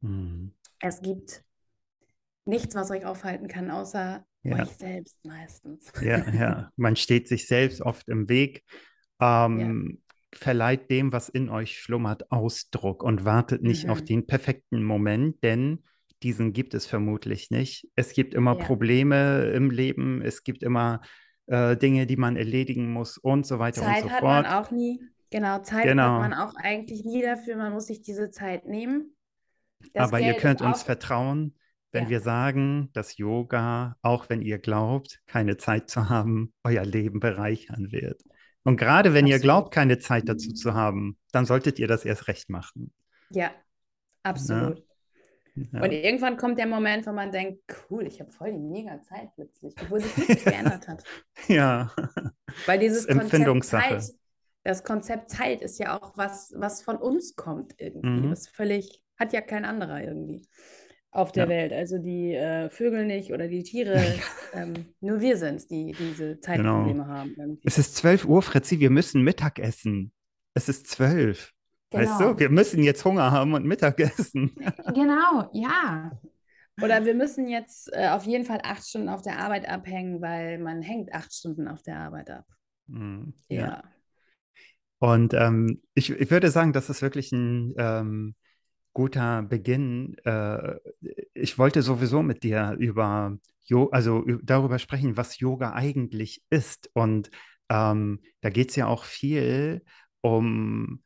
Mhm. 0.00 0.52
Es 0.80 1.00
gibt 1.02 1.42
nichts, 2.44 2.74
was 2.74 2.90
euch 2.90 3.04
aufhalten 3.04 3.48
kann, 3.48 3.70
außer 3.70 4.24
ja. 4.42 4.62
euch 4.62 4.68
selbst 4.70 5.16
meistens. 5.24 5.92
Ja, 6.00 6.28
ja. 6.30 6.70
Man 6.76 6.96
steht 6.96 7.28
sich 7.28 7.46
selbst 7.46 7.82
oft 7.82 8.08
im 8.08 8.28
Weg. 8.28 8.64
Ähm, 9.20 10.00
ja. 10.00 10.38
Verleiht 10.38 10.90
dem, 10.90 11.12
was 11.12 11.28
in 11.28 11.48
euch 11.48 11.78
schlummert, 11.78 12.30
Ausdruck 12.30 13.02
und 13.02 13.24
wartet 13.24 13.62
nicht 13.62 13.84
mhm. 13.84 13.90
auf 13.90 14.02
den 14.02 14.26
perfekten 14.26 14.82
Moment, 14.82 15.42
denn 15.42 15.84
diesen 16.22 16.52
gibt 16.52 16.74
es 16.74 16.86
vermutlich 16.86 17.50
nicht. 17.50 17.88
Es 17.94 18.12
gibt 18.12 18.34
immer 18.34 18.58
ja. 18.58 18.64
Probleme 18.64 19.44
im 19.54 19.70
Leben, 19.70 20.22
es 20.22 20.42
gibt 20.44 20.62
immer 20.62 21.00
äh, 21.46 21.76
Dinge, 21.76 22.06
die 22.06 22.16
man 22.16 22.36
erledigen 22.36 22.92
muss 22.92 23.18
und 23.18 23.46
so 23.46 23.58
weiter 23.58 23.82
Zeit 23.82 24.02
und 24.04 24.10
so 24.10 24.16
fort. 24.16 24.20
Zeit 24.20 24.22
hat 24.22 24.44
man 24.44 24.64
auch 24.64 24.70
nie. 24.70 25.00
Genau, 25.30 25.58
Zeit 25.60 25.84
genau. 25.84 26.20
hat 26.20 26.30
man 26.30 26.34
auch 26.34 26.54
eigentlich 26.56 27.04
nie 27.04 27.22
dafür. 27.22 27.56
Man 27.56 27.72
muss 27.72 27.86
sich 27.86 28.02
diese 28.02 28.30
Zeit 28.30 28.66
nehmen. 28.66 29.15
Das 29.92 30.08
Aber 30.08 30.18
Geld 30.18 30.36
ihr 30.36 30.40
könnt 30.40 30.62
uns 30.62 30.82
vertrauen, 30.82 31.56
wenn 31.92 32.04
ja. 32.04 32.10
wir 32.10 32.20
sagen, 32.20 32.90
dass 32.92 33.16
Yoga, 33.16 33.96
auch 34.02 34.28
wenn 34.28 34.42
ihr 34.42 34.58
glaubt, 34.58 35.20
keine 35.26 35.56
Zeit 35.56 35.88
zu 35.88 36.08
haben, 36.08 36.52
euer 36.62 36.84
Leben 36.84 37.20
bereichern 37.20 37.90
wird. 37.90 38.22
Und 38.64 38.76
gerade 38.76 39.14
wenn 39.14 39.24
absolut. 39.24 39.30
ihr 39.30 39.42
glaubt, 39.42 39.72
keine 39.72 39.98
Zeit 39.98 40.28
dazu 40.28 40.52
zu 40.52 40.74
haben, 40.74 41.18
dann 41.32 41.46
solltet 41.46 41.78
ihr 41.78 41.88
das 41.88 42.04
erst 42.04 42.28
recht 42.28 42.50
machen. 42.50 42.92
Ja, 43.30 43.50
absolut. 44.22 44.78
Ja. 44.78 45.82
Und 45.82 45.92
irgendwann 45.92 46.36
kommt 46.36 46.58
der 46.58 46.66
Moment, 46.66 47.06
wo 47.06 47.12
man 47.12 47.32
denkt, 47.32 47.62
cool, 47.90 48.06
ich 48.06 48.20
habe 48.20 48.30
voll 48.30 48.52
die 48.52 48.58
mega 48.58 49.00
Zeit 49.02 49.30
plötzlich, 49.34 49.74
obwohl 49.80 50.00
sich 50.00 50.16
nichts 50.16 50.44
geändert 50.44 50.86
hat. 50.86 51.04
Ja. 51.48 51.92
Weil 52.66 52.78
dieses 52.78 53.06
Konzept 53.06 53.64
Zeit, 53.64 54.04
das 54.64 54.84
Konzept 54.84 55.30
Zeit 55.30 55.62
ist 55.62 55.78
ja 55.78 55.98
auch 55.98 56.18
was, 56.18 56.52
was 56.56 56.82
von 56.82 56.96
uns 56.96 57.36
kommt 57.36 57.74
irgendwie. 57.78 58.26
Mhm. 58.26 58.30
Das 58.30 58.48
völlig 58.48 59.02
hat 59.18 59.32
ja 59.32 59.40
kein 59.40 59.64
anderer 59.64 60.02
irgendwie 60.02 60.46
auf 61.16 61.32
der 61.32 61.44
ja. 61.44 61.48
Welt. 61.48 61.72
Also 61.72 61.98
die 61.98 62.34
äh, 62.34 62.68
Vögel 62.70 63.06
nicht 63.06 63.32
oder 63.32 63.48
die 63.48 63.62
Tiere. 63.62 64.02
ähm, 64.52 64.94
nur 65.00 65.20
wir 65.20 65.36
sind 65.38 65.56
es, 65.56 65.66
die 65.66 65.96
diese 65.98 66.38
Zeitprobleme 66.40 67.02
genau. 67.02 67.06
haben. 67.06 67.34
Irgendwie. 67.36 67.62
Es 67.64 67.78
ist 67.78 67.96
12 67.96 68.26
Uhr, 68.26 68.42
Fritzi, 68.42 68.80
wir 68.80 68.90
müssen 68.90 69.22
Mittag 69.22 69.58
essen. 69.58 70.12
Es 70.54 70.68
ist 70.68 70.86
12. 70.88 71.52
Genau. 71.90 72.02
Weißt 72.02 72.20
du, 72.20 72.38
wir 72.38 72.50
müssen 72.50 72.82
jetzt 72.82 73.04
Hunger 73.04 73.30
haben 73.30 73.54
und 73.54 73.64
Mittag 73.64 73.98
essen. 74.00 74.54
genau, 74.94 75.48
ja. 75.52 76.10
Oder 76.82 77.06
wir 77.06 77.14
müssen 77.14 77.48
jetzt 77.48 77.90
äh, 77.94 78.08
auf 78.08 78.24
jeden 78.24 78.44
Fall 78.44 78.60
acht 78.62 78.86
Stunden 78.86 79.08
auf 79.08 79.22
der 79.22 79.38
Arbeit 79.38 79.66
abhängen, 79.66 80.20
weil 80.20 80.58
man 80.58 80.82
hängt 80.82 81.14
acht 81.14 81.32
Stunden 81.32 81.68
auf 81.68 81.82
der 81.82 81.98
Arbeit 81.98 82.30
ab. 82.30 82.44
Mm, 82.88 83.30
ja. 83.48 83.60
ja. 83.60 83.84
Und 84.98 85.32
ähm, 85.32 85.80
ich, 85.94 86.10
ich 86.10 86.30
würde 86.30 86.50
sagen, 86.50 86.74
das 86.74 86.90
ist 86.90 87.00
wirklich 87.00 87.32
ein 87.32 87.74
ähm, 87.78 88.34
guter 88.96 89.42
Beginn. 89.42 90.16
Äh, 90.24 90.76
ich 91.34 91.58
wollte 91.58 91.82
sowieso 91.82 92.22
mit 92.22 92.42
dir 92.42 92.76
über 92.78 93.36
jo 93.66 93.90
also 93.90 94.24
darüber 94.42 94.78
sprechen, 94.78 95.18
was 95.18 95.38
Yoga 95.38 95.74
eigentlich 95.74 96.42
ist. 96.48 96.88
Und 96.94 97.30
ähm, 97.68 98.20
da 98.40 98.48
geht 98.48 98.70
es 98.70 98.76
ja 98.76 98.86
auch 98.86 99.04
viel 99.04 99.82
um 100.22 101.02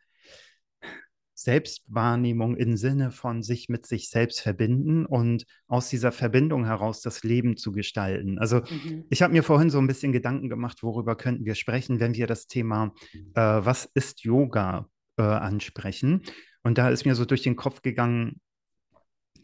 Selbstwahrnehmung 1.34 2.56
im 2.56 2.76
Sinne 2.76 3.10
von 3.10 3.42
sich 3.42 3.68
mit 3.68 3.86
sich 3.86 4.08
selbst 4.08 4.40
verbinden 4.40 5.04
und 5.04 5.44
aus 5.66 5.88
dieser 5.88 6.12
Verbindung 6.12 6.66
heraus 6.66 7.00
das 7.00 7.24
Leben 7.24 7.56
zu 7.56 7.72
gestalten. 7.72 8.38
Also 8.38 8.60
mhm. 8.60 9.06
ich 9.10 9.20
habe 9.20 9.32
mir 9.32 9.42
vorhin 9.42 9.70
so 9.70 9.78
ein 9.80 9.88
bisschen 9.88 10.12
Gedanken 10.12 10.48
gemacht, 10.48 10.84
worüber 10.84 11.16
könnten 11.16 11.44
wir 11.44 11.56
sprechen, 11.56 11.98
wenn 11.98 12.14
wir 12.14 12.28
das 12.28 12.46
Thema, 12.46 12.94
äh, 13.34 13.40
was 13.40 13.90
ist 13.94 14.22
Yoga, 14.22 14.88
äh, 15.16 15.22
ansprechen. 15.22 16.22
Und 16.62 16.78
da 16.78 16.90
ist 16.90 17.04
mir 17.04 17.14
so 17.14 17.24
durch 17.24 17.42
den 17.42 17.56
Kopf 17.56 17.82
gegangen, 17.82 18.40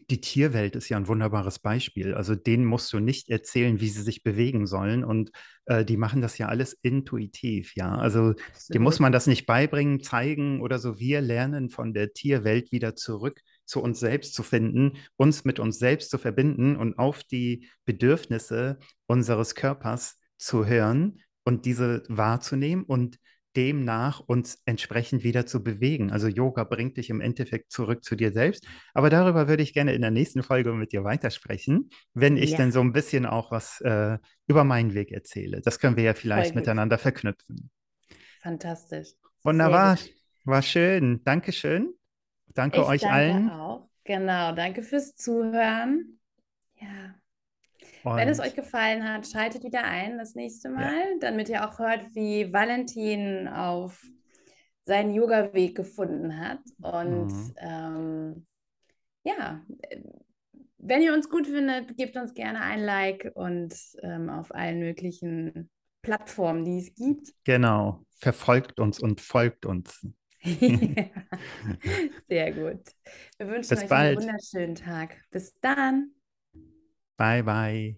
die 0.09 0.21
Tierwelt 0.21 0.75
ist 0.77 0.87
ja 0.87 0.95
ein 0.95 1.07
wunderbares 1.07 1.59
Beispiel. 1.59 2.13
Also 2.13 2.33
denen 2.33 2.65
musst 2.65 2.93
du 2.93 2.99
nicht 2.99 3.29
erzählen, 3.29 3.81
wie 3.81 3.89
sie 3.89 4.03
sich 4.03 4.23
bewegen 4.23 4.65
sollen. 4.65 5.03
Und 5.03 5.31
äh, 5.65 5.83
die 5.83 5.97
machen 5.97 6.21
das 6.21 6.37
ja 6.37 6.47
alles 6.47 6.77
intuitiv, 6.81 7.73
ja. 7.75 7.93
Also 7.95 8.33
dem 8.69 8.83
muss 8.83 8.99
man 8.99 9.11
das 9.11 9.27
nicht 9.27 9.45
beibringen, 9.45 10.01
zeigen 10.01 10.61
oder 10.61 10.79
so. 10.79 10.97
Wir 10.97 11.19
lernen 11.19 11.69
von 11.69 11.93
der 11.93 12.13
Tierwelt 12.13 12.71
wieder 12.71 12.95
zurück 12.95 13.41
zu 13.65 13.81
uns 13.81 13.99
selbst 13.99 14.33
zu 14.33 14.43
finden, 14.43 14.93
uns 15.17 15.43
mit 15.43 15.59
uns 15.59 15.77
selbst 15.77 16.09
zu 16.09 16.17
verbinden 16.17 16.77
und 16.77 16.97
auf 16.97 17.23
die 17.25 17.67
Bedürfnisse 17.83 18.79
unseres 19.07 19.55
Körpers 19.55 20.19
zu 20.37 20.65
hören 20.65 21.19
und 21.43 21.65
diese 21.65 22.03
wahrzunehmen 22.07 22.85
und 22.85 23.19
demnach 23.57 24.19
uns 24.19 24.61
entsprechend 24.65 25.23
wieder 25.23 25.47
zu 25.47 25.63
bewegen. 25.63 26.11
Also 26.11 26.27
Yoga 26.27 26.63
bringt 26.63 26.97
dich 26.97 27.09
im 27.09 27.19
Endeffekt 27.21 27.71
zurück 27.71 28.03
zu 28.03 28.15
dir 28.15 28.31
selbst. 28.31 28.67
Aber 28.93 29.09
darüber 29.09 29.47
würde 29.47 29.63
ich 29.63 29.73
gerne 29.73 29.93
in 29.93 30.01
der 30.01 30.11
nächsten 30.11 30.43
Folge 30.43 30.71
mit 30.73 30.91
dir 30.91 31.03
weitersprechen, 31.03 31.89
wenn 32.13 32.37
ich 32.37 32.51
ja. 32.51 32.57
dann 32.59 32.71
so 32.71 32.79
ein 32.81 32.93
bisschen 32.93 33.25
auch 33.25 33.51
was 33.51 33.81
äh, 33.81 34.19
über 34.45 34.63
meinen 34.63 34.93
Weg 34.93 35.11
erzähle. 35.11 35.61
Das 35.61 35.79
können 35.79 35.97
wir 35.97 36.03
ja 36.03 36.13
vielleicht 36.13 36.53
miteinander 36.53 36.99
verknüpfen. 36.99 37.71
Fantastisch. 38.41 39.09
Wunderbar. 39.43 39.97
War 40.45 40.61
schön. 40.61 41.23
Dankeschön. 41.23 41.93
Danke 42.53 42.81
ich 42.81 42.85
euch 42.85 43.01
danke 43.01 43.15
allen. 43.15 43.49
Auch. 43.49 43.89
Genau. 44.03 44.53
Danke 44.53 44.83
fürs 44.83 45.15
Zuhören. 45.15 46.19
Ja. 46.79 47.15
Und 48.03 48.15
Wenn 48.15 48.29
es 48.29 48.39
euch 48.39 48.55
gefallen 48.55 49.03
hat, 49.03 49.27
schaltet 49.27 49.63
wieder 49.63 49.83
ein 49.83 50.17
das 50.17 50.35
nächste 50.35 50.69
Mal, 50.69 50.93
ja. 50.93 51.17
damit 51.19 51.49
ihr 51.49 51.67
auch 51.67 51.79
hört, 51.79 52.13
wie 52.13 52.51
Valentin 52.53 53.47
auf 53.47 54.01
seinen 54.85 55.13
Yoga-Weg 55.13 55.75
gefunden 55.75 56.39
hat. 56.39 56.59
Und 56.81 57.27
mhm. 57.27 57.53
ähm, 57.57 58.47
ja, 59.23 59.61
wenn 60.77 61.01
ihr 61.01 61.13
uns 61.13 61.29
gut 61.29 61.47
findet, 61.47 61.97
gebt 61.97 62.15
uns 62.15 62.33
gerne 62.33 62.61
ein 62.61 62.81
Like 62.81 63.31
und 63.35 63.73
ähm, 64.01 64.29
auf 64.29 64.53
allen 64.53 64.79
möglichen 64.79 65.69
Plattformen, 66.01 66.63
die 66.63 66.79
es 66.79 66.95
gibt. 66.95 67.33
Genau, 67.43 68.05
verfolgt 68.19 68.79
uns 68.79 68.99
und 68.99 69.19
folgt 69.19 69.65
uns. 69.65 70.07
Sehr 72.29 72.53
gut. 72.53 72.81
Wir 73.37 73.47
wünschen 73.47 73.69
Bis 73.69 73.83
euch 73.83 73.89
bald. 73.89 74.17
einen 74.17 74.27
wunderschönen 74.27 74.75
Tag. 74.75 75.17
Bis 75.31 75.53
dann. 75.59 76.11
Bye, 77.17 77.41
bye. 77.41 77.97